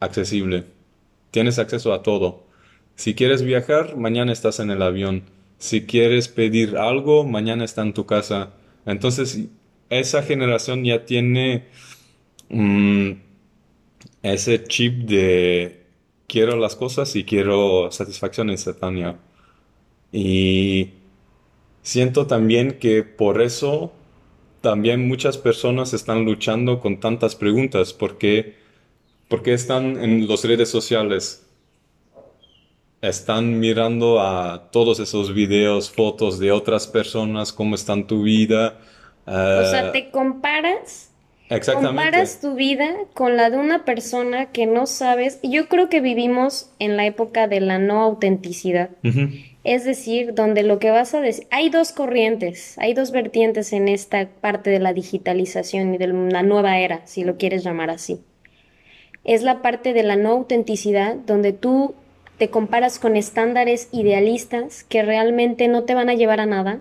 [0.01, 0.65] accesible.
[1.31, 2.43] Tienes acceso a todo.
[2.95, 5.23] Si quieres viajar, mañana estás en el avión.
[5.61, 8.53] Si quieres pedir algo, mañana está en tu casa.
[8.85, 9.45] Entonces,
[9.91, 11.65] esa generación ya tiene
[12.49, 13.11] mm,
[14.23, 15.85] ese chip de
[16.27, 19.19] quiero las cosas y quiero satisfacción instantánea.
[20.11, 20.89] Y
[21.83, 23.93] siento también que por eso
[24.61, 28.55] también muchas personas están luchando con tantas preguntas, porque,
[29.27, 31.45] porque están en las redes sociales,
[33.01, 38.77] están mirando a todos esos videos, fotos de otras personas, cómo está en tu vida.
[39.25, 41.11] O sea, eh, te comparas,
[41.49, 41.87] exactamente.
[41.87, 45.39] comparas tu vida con la de una persona que no sabes.
[45.41, 48.91] Yo creo que vivimos en la época de la no autenticidad.
[49.63, 53.87] Es decir, donde lo que vas a decir, hay dos corrientes, hay dos vertientes en
[53.87, 58.21] esta parte de la digitalización y de la nueva era, si lo quieres llamar así.
[59.23, 61.93] Es la parte de la no autenticidad, donde tú
[62.41, 66.79] te comparas con estándares idealistas que realmente no te van a llevar a nada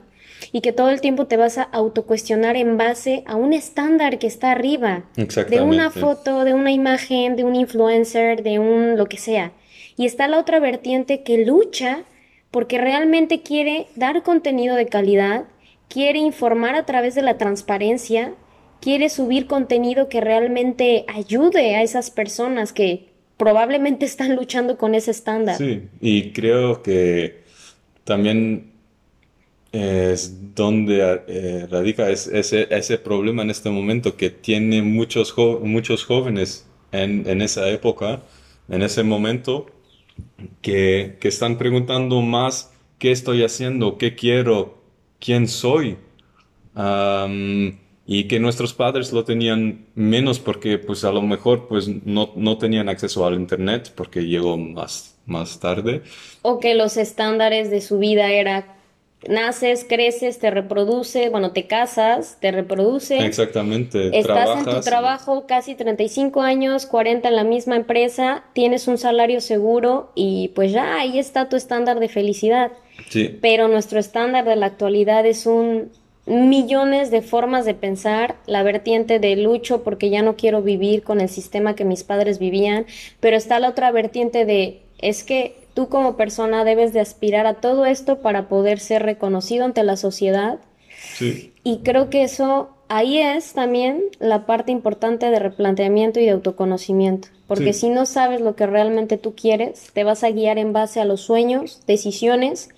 [0.52, 4.26] y que todo el tiempo te vas a autocuestionar en base a un estándar que
[4.26, 9.18] está arriba, de una foto, de una imagen, de un influencer, de un lo que
[9.18, 9.52] sea.
[9.98, 12.04] Y está la otra vertiente que lucha
[12.50, 15.44] porque realmente quiere dar contenido de calidad,
[15.90, 18.32] quiere informar a través de la transparencia,
[18.80, 23.09] quiere subir contenido que realmente ayude a esas personas que
[23.40, 25.56] probablemente están luchando con ese estándar.
[25.56, 27.40] Sí, y creo que
[28.04, 28.70] también
[29.72, 36.66] es donde eh, radica es- ese, problema en este momento que tiene muchos, muchos jóvenes
[36.92, 38.20] en, esa época,
[38.68, 39.64] en ese momento,
[40.60, 44.82] que, que están preguntando más qué estoy haciendo, qué quiero,
[45.18, 45.96] quién soy.
[48.12, 52.58] Y que nuestros padres lo tenían menos porque pues a lo mejor pues no, no
[52.58, 56.02] tenían acceso al internet porque llegó más, más tarde.
[56.42, 58.74] O que los estándares de su vida era
[59.28, 65.76] naces, creces, te reproduces, bueno, te casas, te reproduces, Exactamente, estás en tu trabajo casi
[65.76, 71.20] 35 años, 40 en la misma empresa, tienes un salario seguro y pues ya ahí
[71.20, 72.72] está tu estándar de felicidad.
[73.08, 75.92] Sí, Pero nuestro estándar de la actualidad es un
[76.30, 81.20] millones de formas de pensar, la vertiente de lucho porque ya no quiero vivir con
[81.20, 82.86] el sistema que mis padres vivían,
[83.18, 87.54] pero está la otra vertiente de es que tú como persona debes de aspirar a
[87.54, 90.58] todo esto para poder ser reconocido ante la sociedad
[91.16, 96.30] sí, y creo que eso ahí es también la parte importante de replanteamiento y de
[96.32, 97.80] autoconocimiento, porque Sí.
[97.80, 101.04] si no sabes lo que realmente tú quieres, te vas a guiar en base a
[101.04, 102.68] los sueños, decisiones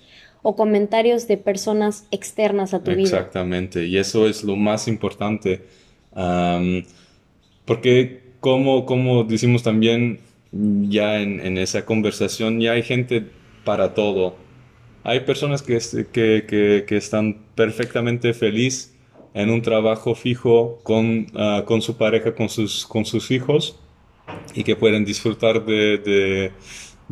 [0.43, 3.03] o comentarios de personas externas a tu vida.
[3.03, 3.85] exactamente.
[3.85, 5.63] Y eso es lo más importante.
[7.65, 10.19] Porque como, como decimos también
[10.51, 13.25] ya en, en esa conversación, ya hay gente
[13.63, 14.35] para todo.
[15.03, 15.79] Hay personas que,
[16.11, 18.93] que, que, que están perfectamente feliz
[19.33, 23.79] en un trabajo fijo con, ah, con su pareja, con sus, con sus hijos
[24.53, 26.51] y que pueden disfrutar de,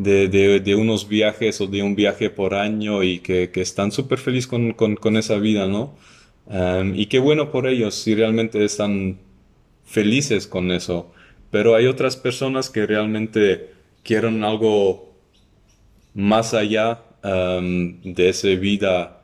[0.04, 0.28] de,
[0.60, 4.48] de- unos viajes o de un viaje por año y que, que están súper felices
[4.48, 5.94] con, con, esa vida, ¿no?
[6.96, 9.18] Y qué bueno por ellos si realmente están
[9.86, 11.12] felices con eso.
[11.52, 13.72] Pero hay otras personas que realmente
[14.04, 15.14] quieren algo
[16.14, 19.22] más allá de esa vida,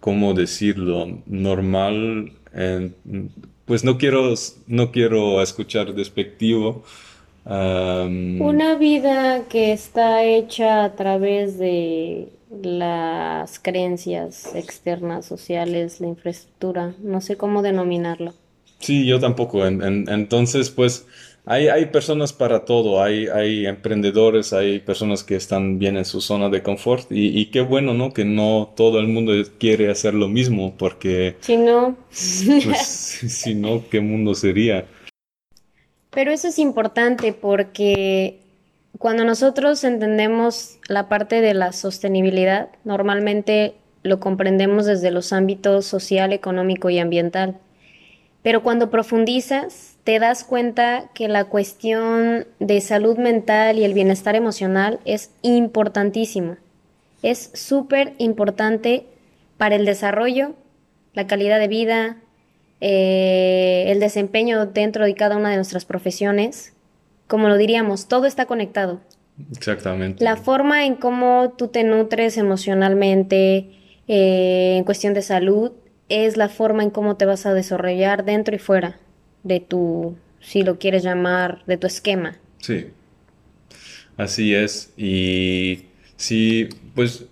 [0.00, 1.22] ¿cómo decirlo?
[1.26, 2.32] Normal.
[2.54, 2.94] en-
[3.64, 4.34] pues no quiero,
[4.66, 6.84] no quiero escuchar despectivo.
[7.44, 12.28] Una vida que está hecha a través de
[12.62, 18.34] las creencias externas, sociales, la infraestructura, no sé cómo denominarlo.
[18.78, 19.66] Sí, yo tampoco.
[19.66, 21.06] En- en- entonces, pues
[21.44, 23.02] hay, hay personas para todo.
[23.02, 27.10] Hay, hay emprendedores, hay personas que están bien en su zona de confort.
[27.12, 28.12] Y, y qué bueno, ¿no?
[28.12, 31.96] Que no todo el mundo quiere hacer lo mismo, porque, Si no,
[32.64, 32.78] pues,
[33.28, 34.86] si no, ¿qué mundo sería?
[36.12, 38.40] Pero eso es importante porque
[38.98, 46.32] cuando nosotros entendemos la parte de la sostenibilidad, normalmente lo comprendemos desde los ámbitos social,
[46.32, 47.58] económico y ambiental.
[48.42, 54.34] Pero cuando profundizas, te das cuenta que la cuestión de salud mental y el bienestar
[54.34, 56.58] emocional es importantísima.
[57.22, 59.06] es súper importante
[59.56, 60.54] para el desarrollo,
[61.14, 62.16] la calidad de vida,
[62.84, 66.72] eh, el desempeño dentro de cada una de nuestras profesiones.
[67.28, 69.00] Como lo diríamos, todo está conectado.
[69.52, 70.22] Exactamente.
[70.22, 73.70] La forma en cómo tú te nutres emocionalmente,
[74.08, 75.70] eh, en cuestión de salud,
[76.08, 78.98] es la forma en cómo te vas a desarrollar dentro y fuera
[79.44, 82.36] de tu, si lo quieres llamar, de tu esquema.
[82.58, 82.88] Sí,
[84.16, 84.92] así es.
[84.96, 85.84] Y
[86.16, 87.26] sí, pues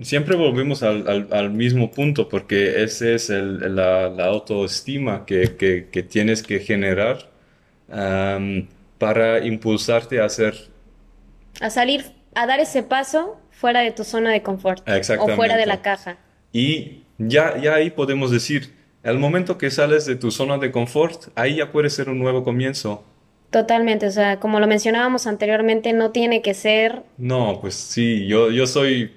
[0.00, 7.28] siempre volvemos al, mismo punto porque ese es la, autoestima que, tienes que generar
[8.98, 10.54] para impulsarte a hacer...
[11.60, 14.82] A salir, a dar ese paso fuera de tu zona de confort.
[15.18, 16.16] O fuera de la caja.
[16.52, 18.74] Y ya, ya ahí podemos decir,
[19.04, 22.42] al momento que sales de tu zona de confort, ahí ya puede ser un nuevo
[22.44, 23.04] comienzo.
[23.50, 27.02] Totalmente, o sea, como lo mencionábamos anteriormente, no tiene que ser...
[27.18, 29.12] No, pues sí, yo, yo soy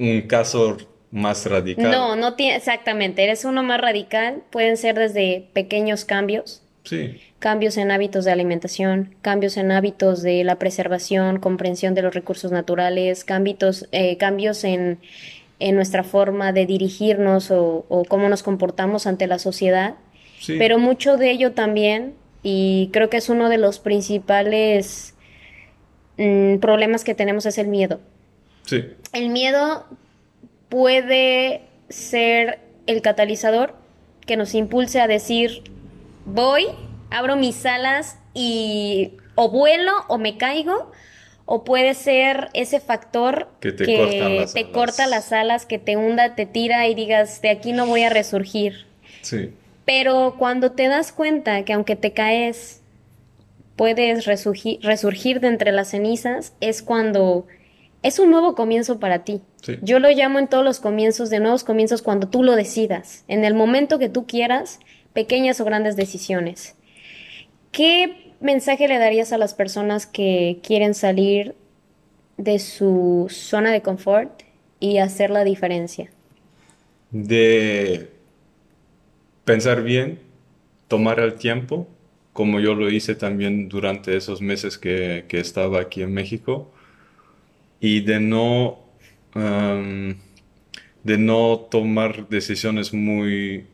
[0.00, 0.78] un caso
[1.10, 1.90] más radical.
[1.90, 6.62] No, no tiene, exactamente, eres uno más radical, pueden ser desde pequeños cambios.
[6.84, 7.20] Sí.
[7.38, 12.52] Cambios en hábitos de alimentación, cambios en hábitos de la preservación, comprensión de los recursos
[12.52, 14.98] naturales, cambios, eh, cambios en,
[15.58, 19.96] en, nuestra forma de dirigirnos o, cómo nos comportamos ante la sociedad.
[20.38, 20.56] Sí.
[20.58, 25.14] Pero mucho de ello también, y creo que es uno de los principales
[26.16, 28.00] mm, problemas que tenemos, es el miedo.
[29.12, 29.86] El miedo
[30.68, 33.74] puede ser el catalizador
[34.26, 35.62] que nos impulse a decir,
[36.24, 36.66] voy,
[37.10, 40.92] abro mis alas y o vuelo o me caigo,
[41.46, 46.86] o puede ser ese factor que te, corta las alas, que te hunda, te tira
[46.86, 48.86] y digas, de aquí no voy a resurgir.
[49.22, 49.52] Sí.
[49.84, 52.82] Pero cuando te das cuenta que aunque te caes,
[53.74, 57.46] puedes resurgir, resurgir de entre las cenizas, es cuando
[58.02, 59.42] es un nuevo comienzo para ti.
[59.82, 63.44] Yo lo llamo en todos los comienzos de nuevos comienzos cuando tú lo decidas, en
[63.44, 64.80] el momento que tú quieras,
[65.12, 66.76] pequeñas o grandes decisiones.
[67.72, 71.54] ¿Qué mensaje le darías a las personas que quieren salir
[72.38, 74.44] de su zona de confort
[74.80, 76.10] y hacer la diferencia?
[77.10, 78.08] De
[79.44, 80.20] pensar bien,
[80.88, 81.86] tomar el tiempo,
[82.32, 86.72] como yo lo hice también durante esos meses que, que estaba aquí en México
[87.80, 88.78] y de no,
[89.34, 93.66] de no tomar decisiones muy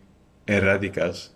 [0.46, 1.34] erráticas.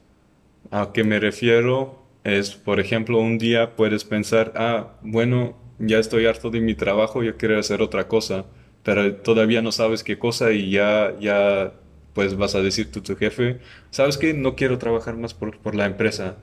[0.71, 2.05] ¿A qué me refiero?
[2.25, 7.23] Es, por ejemplo, un día puedes pensar, ah, bueno, ya estoy harto de mi trabajo,
[7.23, 8.47] yo quiero hacer otra cosa,
[8.85, 11.73] pero todavía no sabes qué cosa y ya, ya
[12.13, 13.61] pues vas a decir tú tu jefe,
[13.91, 14.35] ¿sabes qué?
[14.35, 16.37] No quiero trabajar más por, por la empresa.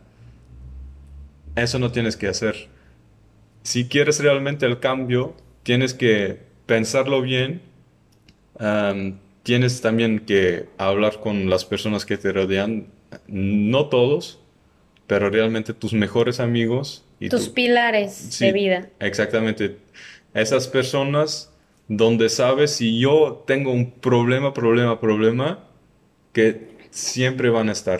[1.55, 2.67] Eso no tienes que hacer.
[3.63, 5.35] Si quieres realmente el cambio,
[5.67, 7.61] tienes que pensarlo bien,
[9.43, 12.87] tienes también que hablar con las personas que te rodean,
[13.27, 14.39] no todos,
[15.07, 17.03] pero realmente tus mejores amigos.
[17.19, 18.87] Y tus pilares de vida.
[19.01, 19.75] Exactamente.
[20.33, 21.51] Esas personas
[21.89, 25.65] donde sabes si yo tengo un problema, problema, problema,
[26.31, 27.99] que siempre van a estar.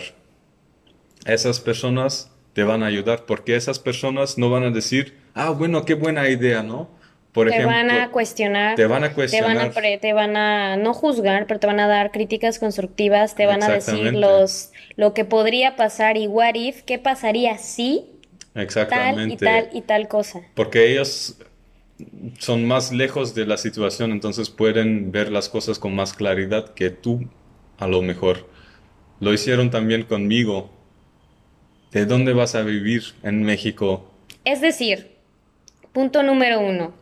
[1.26, 5.84] Esas personas te van a ayudar porque esas personas no van a decir, ah, bueno,
[5.84, 6.96] qué buena idea, ¿no?
[7.32, 8.76] Te van a cuestionar.
[8.76, 9.72] Te van a cuestionar.
[10.00, 13.68] Te van a, no juzgar, pero te van a dar críticas constructivas, te van a
[13.68, 18.06] decir los, lo que podría pasar y what if, qué pasaría si.
[18.54, 19.44] Exactamente.
[19.44, 20.42] Tal y tal y tal cosa.
[20.54, 21.38] Porque ellos
[22.38, 26.90] son más lejos de la situación, entonces pueden ver las cosas con más claridad que
[26.90, 27.28] tú,
[27.78, 28.48] a lo mejor.
[29.20, 30.70] Lo hicieron también conmigo.
[31.92, 34.12] ¿De dónde vas a vivir en México?
[34.44, 35.16] Es decir,
[35.92, 36.92] punto número uno,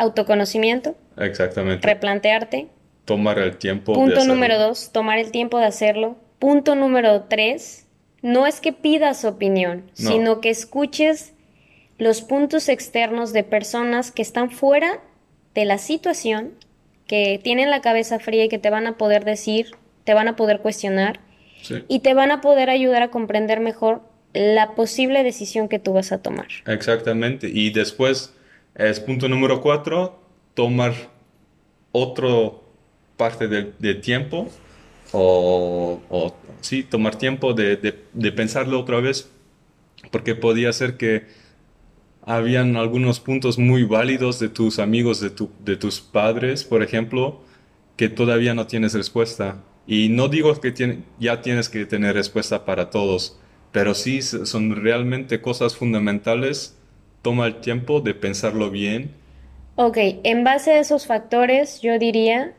[0.00, 0.96] autoconocimiento.
[1.16, 1.86] Exactamente.
[1.86, 2.68] Replantearte.
[3.04, 3.92] Tomar el tiempo.
[3.92, 6.16] Punto número dos, tomar el tiempo de hacerlo.
[6.38, 7.86] Punto número tres,
[8.22, 11.32] no es que pidas opinión, sino que escuches
[11.98, 15.00] los puntos externos de personas que están fuera
[15.54, 16.52] de la situación,
[17.06, 19.72] que tienen la cabeza fría y que te van a poder decir,
[20.04, 21.20] te van a poder cuestionar
[21.88, 26.12] y te van a poder ayudar a comprender mejor la posible decisión que tú vas
[26.12, 26.46] a tomar.
[26.66, 27.50] Exactamente.
[27.52, 28.32] Y después
[28.88, 30.18] es punto número cuatro,
[30.54, 30.94] tomar
[31.92, 32.64] otro
[33.16, 34.48] parte de, tiempo
[35.12, 37.76] o, sí, tomar tiempo de,
[38.34, 39.30] pensarlo otra vez
[40.10, 41.26] porque podía ser que
[42.22, 45.30] habían algunos puntos muy válidos de tus amigos, de,
[45.64, 47.40] de tus padres, por ejemplo,
[47.96, 49.62] que todavía no tienes respuesta.
[49.86, 53.38] Y no digo que ya tienes que tener respuesta para todos,
[53.72, 56.79] pero sí son realmente cosas fundamentales
[57.22, 59.12] toma el tiempo de pensarlo bien.
[59.76, 62.52] Ok, en base a esos factores, yo diría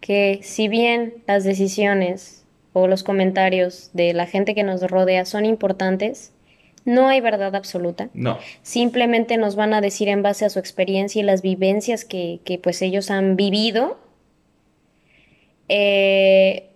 [0.00, 5.44] que si bien las decisiones o los comentarios de la gente que nos rodea son
[5.44, 6.32] importantes,
[6.84, 8.08] no hay verdad absoluta.
[8.14, 8.38] No.
[8.62, 12.58] Simplemente nos van a decir en base a su experiencia y las vivencias que, que
[12.58, 13.98] pues ellos han vivido.
[15.68, 16.70] Eh,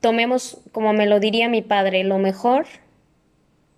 [0.00, 2.66] tomemos, como me lo diría mi padre, lo mejor,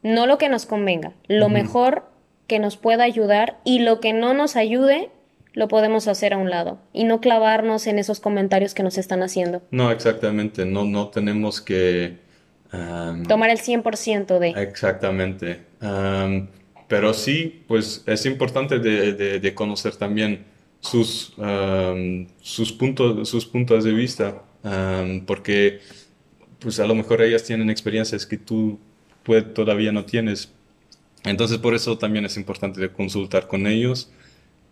[0.02, 2.04] no lo que nos convenga, lo mejor
[2.46, 5.10] que nos pueda ayudar y lo que no nos ayude,
[5.52, 9.22] lo podemos hacer a un lado y no clavarnos en esos comentarios que nos están
[9.22, 9.62] haciendo.
[9.70, 10.64] No, exactamente.
[10.66, 12.22] No, no tenemos que...
[13.28, 14.48] Tomar el 100% de...
[14.60, 15.60] Exactamente.
[15.80, 16.48] Am,
[16.88, 20.44] pero sí, pues es importante de, de- de conocer también
[20.80, 21.34] sus,
[22.42, 24.42] sus puntos, sus puntos de vista,
[25.26, 25.78] porque
[26.58, 28.78] pues a lo mejor ellas tienen experiencias que tú
[29.22, 30.52] pues, todavía no tienes.
[31.24, 34.10] Entonces por eso también es importante de consultar con ellos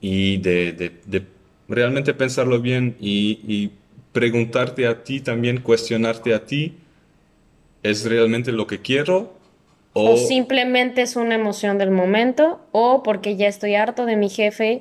[0.01, 1.27] y de, de- de
[1.69, 3.71] realmente pensarlo bien y, y
[4.13, 6.75] preguntarte a ti también, cuestionarte a ti,
[7.83, 9.33] ¿es realmente lo que quiero?
[9.95, 14.81] O simplemente es una emoción del momento, o porque ya estoy harto de mi jefe,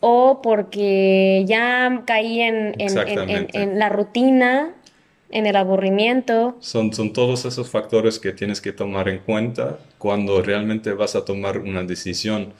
[0.00, 4.74] o porque ya caí en, en- en- en la rutina,
[5.34, 6.56] en el aburrimiento.
[6.60, 11.24] Son, son todos esos factores que tienes que tomar en cuenta cuando realmente vas a
[11.24, 12.54] tomar una decisión.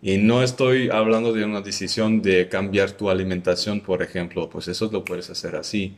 [0.00, 4.88] Y no estoy hablando de una decisión de cambiar tu alimentación, por ejemplo, pues eso
[4.92, 5.96] lo puedes hacer así.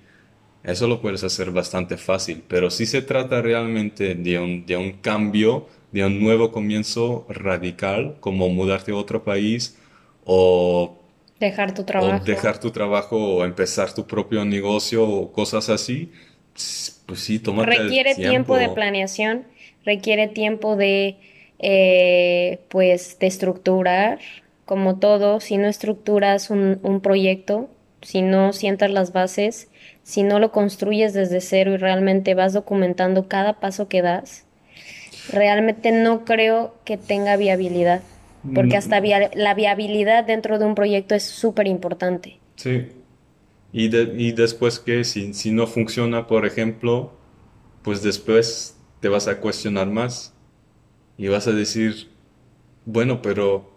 [0.64, 4.92] Eso lo puedes hacer bastante fácil, pero si se trata realmente de un, de un
[4.92, 9.78] cambio, de un nuevo comienzo radical, como mudarte a otro país
[10.24, 10.98] o
[11.40, 12.24] Dejar tu o trabajo.
[12.24, 16.10] dejar tu trabajo o empezar tu propio negocio o cosas así,
[17.06, 19.44] pues sí, tómate el Requiere tiempo de planeación,
[19.84, 21.16] requiere tiempo de,
[21.58, 24.18] eh, pues, de estructurar,
[24.64, 27.68] como todo, si no estructuras un, un proyecto,
[28.02, 29.68] si no sientas las bases,
[30.02, 34.44] si no lo construyes desde cero y realmente vas documentando cada paso que das,
[35.32, 38.02] realmente no creo que tenga viabilidad,
[38.52, 42.40] porque hasta Mm, via- la viabilidad dentro de un proyecto es súper importante.
[42.56, 42.88] Sí.
[43.72, 47.12] Y, de- y después que si, si no funciona, por ejemplo,
[47.82, 50.34] pues después te vas a cuestionar más
[51.18, 52.10] y vas a decir,
[52.86, 53.70] bueno, pero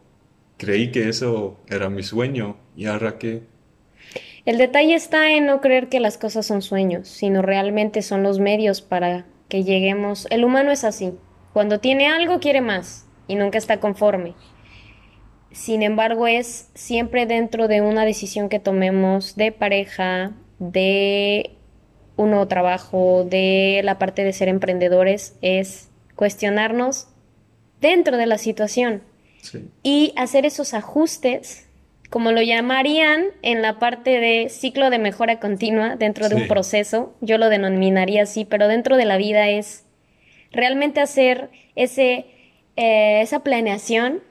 [0.58, 3.44] creí que eso era mi sueño y ahora qué.
[4.46, 8.40] El detalle está en no creer que las cosas son sueños, sino realmente son los
[8.40, 10.28] medios para que lleguemos.
[10.30, 11.14] El humano es así.
[11.54, 14.36] Cuando tiene algo quiere más y nunca está conforme.
[15.52, 21.52] Sin embargo, es siempre dentro de una decisión que tomemos de pareja, de
[22.16, 27.08] un nuevo trabajo, de la parte de ser emprendedores, es cuestionarnos
[27.82, 29.02] dentro de la situación
[29.42, 29.68] Sí.
[29.82, 31.68] y hacer esos ajustes,
[32.12, 37.16] como lo llamarían en la parte de ciclo de mejora continua dentro de un proceso,
[37.22, 39.84] yo lo denominaría así, pero dentro de la vida es
[40.52, 42.26] realmente hacer ese,
[42.76, 44.22] eh, esa planeación,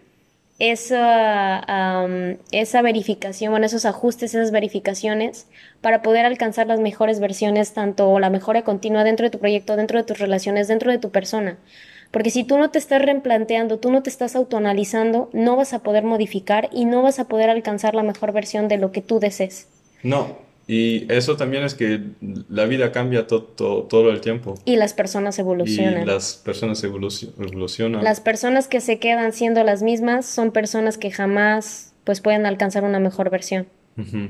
[0.61, 5.49] esa, am, esa verificación, bueno, esos ajustes, esas verificaciones
[5.81, 9.99] para poder alcanzar las mejores versiones, tanto la mejora continua dentro de tu proyecto, dentro
[9.99, 11.59] de tus relaciones, dentro de tu persona.
[12.11, 15.79] Porque si tú no te estás replanteando, tú no te estás autoanalizando, no vas a
[15.79, 19.19] poder modificar y no vas a poder alcanzar la mejor versión de lo que tú
[19.19, 19.69] desees.
[20.03, 20.37] No,
[20.73, 22.01] y eso también es que
[22.49, 26.07] la vida cambia to- to- todo el tiempo Y las personas y evolucionan.
[26.07, 28.05] las personas evolucio- evolucionan.
[28.05, 32.85] Las personas que se quedan siendo las mismas son personas que jamás pues pueden alcanzar
[32.85, 33.67] una mejor versión.
[33.99, 34.29] Ujú.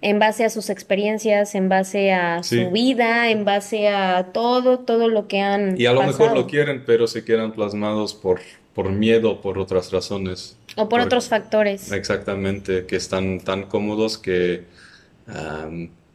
[0.00, 2.64] En base a sus experiencias, en base a Sí.
[2.64, 6.34] su vida, en base a todo, todo lo que han Y a lo mejor pasado.
[6.34, 8.40] lo quieren, pero se quedan plasmados por,
[8.74, 10.56] por miedo, por otras razones.
[10.74, 11.92] O por Por- otros factores.
[11.92, 14.64] Exactamente, que están tan cómodos que,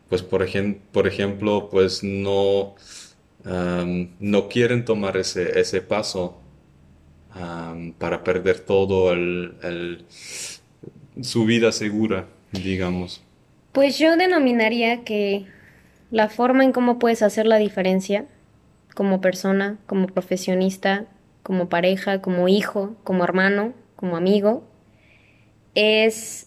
[0.10, 2.76] pues por ejem- por ejemplo, pues no,
[4.20, 6.38] no quieren tomar ese, ese paso
[8.00, 10.06] para perder todo el-
[11.22, 13.22] su vida segura, digamos.
[13.72, 15.46] Pues yo denominaría que
[16.12, 18.26] la forma en cómo puedes hacer la diferencia
[18.96, 21.06] como persona, como profesionista,
[21.44, 24.64] como pareja, como hijo, como hermano, como amigo,
[25.76, 26.47] es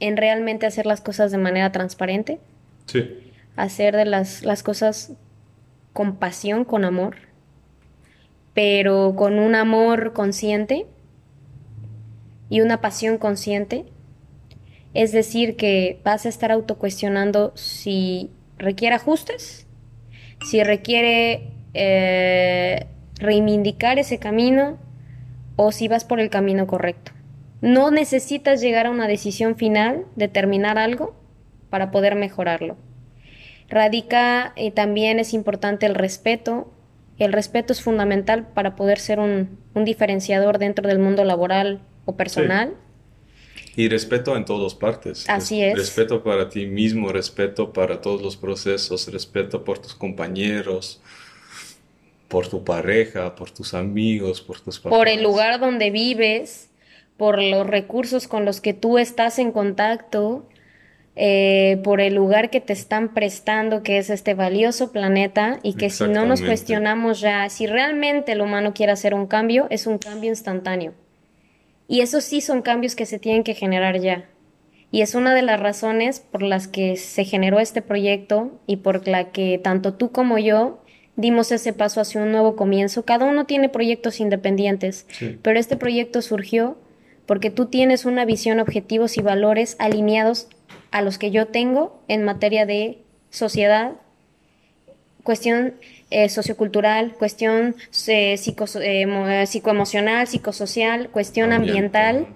[0.00, 2.40] en realmente hacer las cosas de manera transparente,
[2.86, 5.14] Sí, hacer de las, las cosas
[5.92, 7.16] con pasión, con amor,
[8.54, 10.86] pero con un amor consciente
[12.48, 13.84] y una pasión consciente.
[14.94, 19.66] Es decir, que vas a estar autocuestionando si requiere ajustes,
[20.46, 22.86] si requiere eh,
[23.18, 24.78] reivindicar ese camino
[25.56, 27.12] o si vas por el camino correcto.
[27.66, 31.16] No necesitas llegar a una decisión final, determinar algo
[31.68, 32.76] para poder mejorarlo.
[33.68, 36.72] Radica y también es importante el respeto.
[37.18, 42.74] El respeto es fundamental para poder ser un, diferenciador dentro del mundo laboral o personal.
[43.74, 45.28] Y respeto en todas partes.
[45.28, 45.76] Así es.
[45.76, 51.00] Respeto para ti mismo, respeto para todos los procesos, respeto por tus compañeros,
[52.28, 54.96] por tu pareja, por tus amigos, por tus papás.
[54.96, 56.70] Por el lugar donde vives,
[57.16, 60.46] por los recursos con los que tú estás en contacto,
[61.18, 65.88] eh, por el lugar que te están prestando, que es este valioso planeta, y que
[65.88, 69.96] si no nos cuestionamos ya, si realmente el humano quiere hacer un cambio, es un
[69.96, 70.92] cambio instantáneo.
[71.88, 74.26] Y esos sí son cambios que se tienen que generar ya.
[74.90, 79.08] Y es una de las razones por las que se generó este proyecto y por
[79.08, 80.82] la que tanto tú como yo
[81.16, 83.04] dimos ese paso hacia un nuevo comienzo.
[83.04, 85.06] Cada uno tiene proyectos independientes,
[85.42, 86.76] pero este proyecto surgió
[87.26, 90.48] porque tú tienes una visión, objetivos y valores alineados
[90.90, 93.92] a los que yo tengo en materia de sociedad,
[95.22, 95.74] cuestión
[96.10, 97.74] eh, sociocultural, cuestión
[98.06, 102.28] eh, eh, psicoemocional, psicosocial, cuestión ambiental.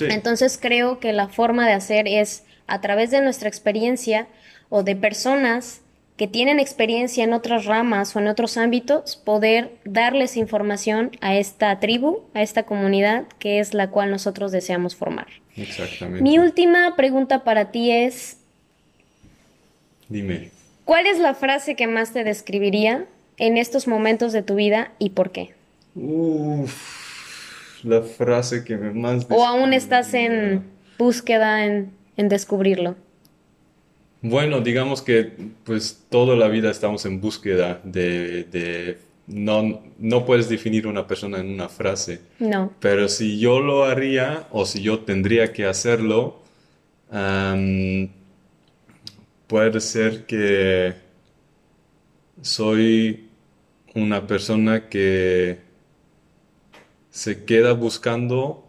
[0.00, 4.28] Entonces creo que la forma de hacer es a través de nuestra experiencia
[4.70, 5.82] o de personas
[6.20, 11.80] que tienen experiencia en otras ramas o en otros ámbitos, poder darles información a esta
[11.80, 15.28] tribu, a esta comunidad, que es la cual nosotros deseamos formar.
[15.56, 16.22] Exactamente.
[16.22, 18.36] Mi última pregunta para ti es...
[20.10, 20.50] Dime.
[20.84, 23.06] ¿Cuál es la frase que más te describiría
[23.38, 25.54] en estos momentos de tu vida y por qué?
[25.94, 29.26] Uf, la frase que me más...
[29.30, 30.64] ¿O aún estás en
[30.98, 32.96] búsqueda, en, en descubrirlo?
[34.22, 35.32] Bueno, digamos que
[35.64, 41.48] pues toda la vida estamos en búsqueda de, no, no puedes definir una persona en
[41.48, 42.20] una frase.
[42.38, 42.72] No.
[42.80, 46.40] Pero si yo lo haría o si yo tendría que hacerlo,
[49.46, 50.94] puede ser que
[52.42, 53.28] soy
[53.94, 55.58] una persona que
[57.10, 58.64] se queda buscando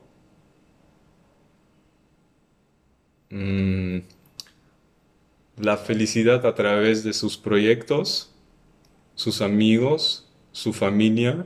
[3.30, 4.00] mm,
[5.62, 8.34] la felicidad a través de sus proyectos,
[9.16, 11.46] sus amigos, su familia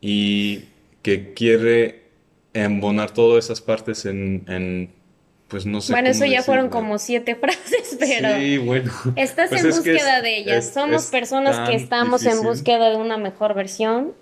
[0.00, 0.64] y
[1.02, 2.04] que quiere
[2.54, 4.90] embonar todas esas partes en,
[5.48, 5.92] pues no sé.
[5.92, 8.36] Bueno, eso ya fueron como siete frases, pero.
[8.36, 8.92] Sí, bueno.
[9.16, 10.72] Estás pues en búsqueda de ellas.
[10.72, 14.12] Somos personas que estamos en búsqueda de una mejor versión.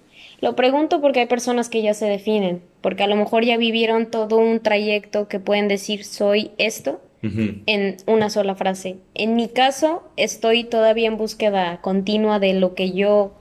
[0.41, 4.11] Lo pregunto porque hay personas que ya se definen, porque a lo mejor ya vivieron
[4.11, 8.99] todo un trayecto que pueden decir soy esto en una sola frase.
[9.15, 13.35] En mi caso, estoy todavía en búsqueda continua de lo que yo,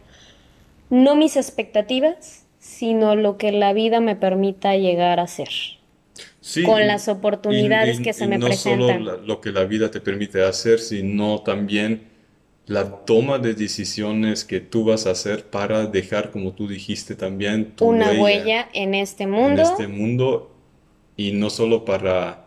[0.89, 5.49] no mis expectativas, sino lo que la vida me permita llegar a ser.
[6.65, 9.03] con las oportunidades que se me presentan.
[9.03, 12.03] No solo lo que la vida te permite hacer, sino también
[12.67, 17.73] la toma de decisiones que tú vas a hacer para dejar, como tú dijiste también,
[17.79, 19.61] una huella, en este mundo.
[19.61, 20.51] En este mundo
[21.17, 22.44] y no solo para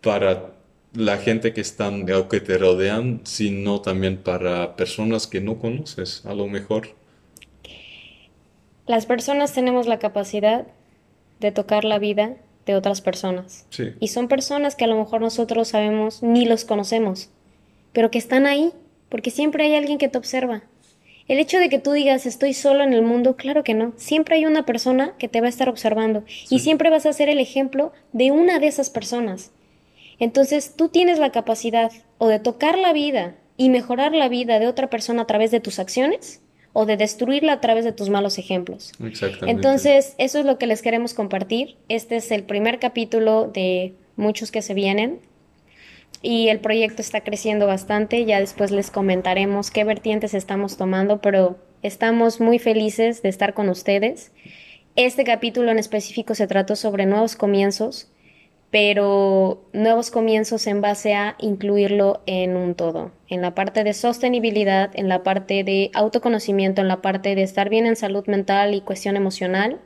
[0.00, 0.52] para
[0.94, 6.24] la gente que están o que te rodean, sino también para personas que no conoces,
[6.24, 6.88] a lo mejor.
[8.86, 10.66] Las personas tenemos la capacidad
[11.40, 12.36] de tocar la vida
[12.66, 13.66] de otras personas.
[13.70, 13.92] Sí.
[14.00, 17.30] Y son personas que a lo mejor nosotros sabemos ni los conocemos,
[17.92, 18.72] pero que están ahí,
[19.08, 20.62] porque siempre hay alguien que te observa.
[21.28, 23.92] El hecho de que tú digas estoy solo en el mundo, claro que no.
[23.96, 27.28] Siempre hay una persona que te va a estar observando y siempre vas a ser
[27.28, 29.50] el ejemplo de una de esas personas.
[30.18, 34.66] Entonces tú tienes la capacidad o de tocar la vida y mejorar la vida de
[34.66, 36.40] otra persona a través de tus acciones
[36.72, 38.92] o de destruirla a través de tus malos ejemplos.
[39.04, 39.50] Exactamente.
[39.50, 41.76] Entonces, eso es lo que les queremos compartir.
[41.88, 45.20] Este es el primer capítulo de muchos que se vienen
[46.22, 48.24] y el proyecto está creciendo bastante.
[48.24, 53.68] Ya después les comentaremos qué vertientes estamos tomando, pero estamos muy felices de estar con
[53.68, 54.32] ustedes.
[54.96, 58.08] Este capítulo en específico se trató sobre nuevos comienzos
[58.70, 64.90] pero nuevos comienzos en base a incluirlo en un todo, en la parte de sostenibilidad,
[64.94, 68.82] en la parte de autoconocimiento, en la parte de estar bien en salud mental y
[68.82, 69.80] cuestión emocional.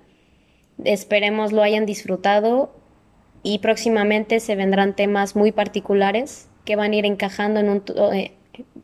[0.85, 2.74] Esperemos lo hayan disfrutado
[3.45, 7.61] y próximamente se vendrán temas muy particulares que van a ir encajando
[8.12, 8.33] eh,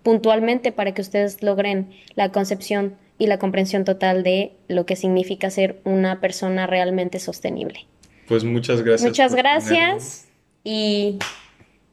[0.03, 5.51] puntualmente para que ustedes logren la concepción y la comprensión total de lo que significa
[5.51, 7.87] ser una persona realmente sostenible.
[8.29, 9.09] Pues muchas gracias.
[9.09, 10.27] Muchas gracias
[10.63, 11.19] y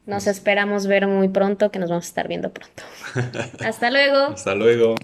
[0.05, 2.83] nos esperamos ver muy pronto, que nos vamos a estar viendo pronto.
[3.65, 4.33] Hasta luego.
[4.33, 4.95] Hasta luego.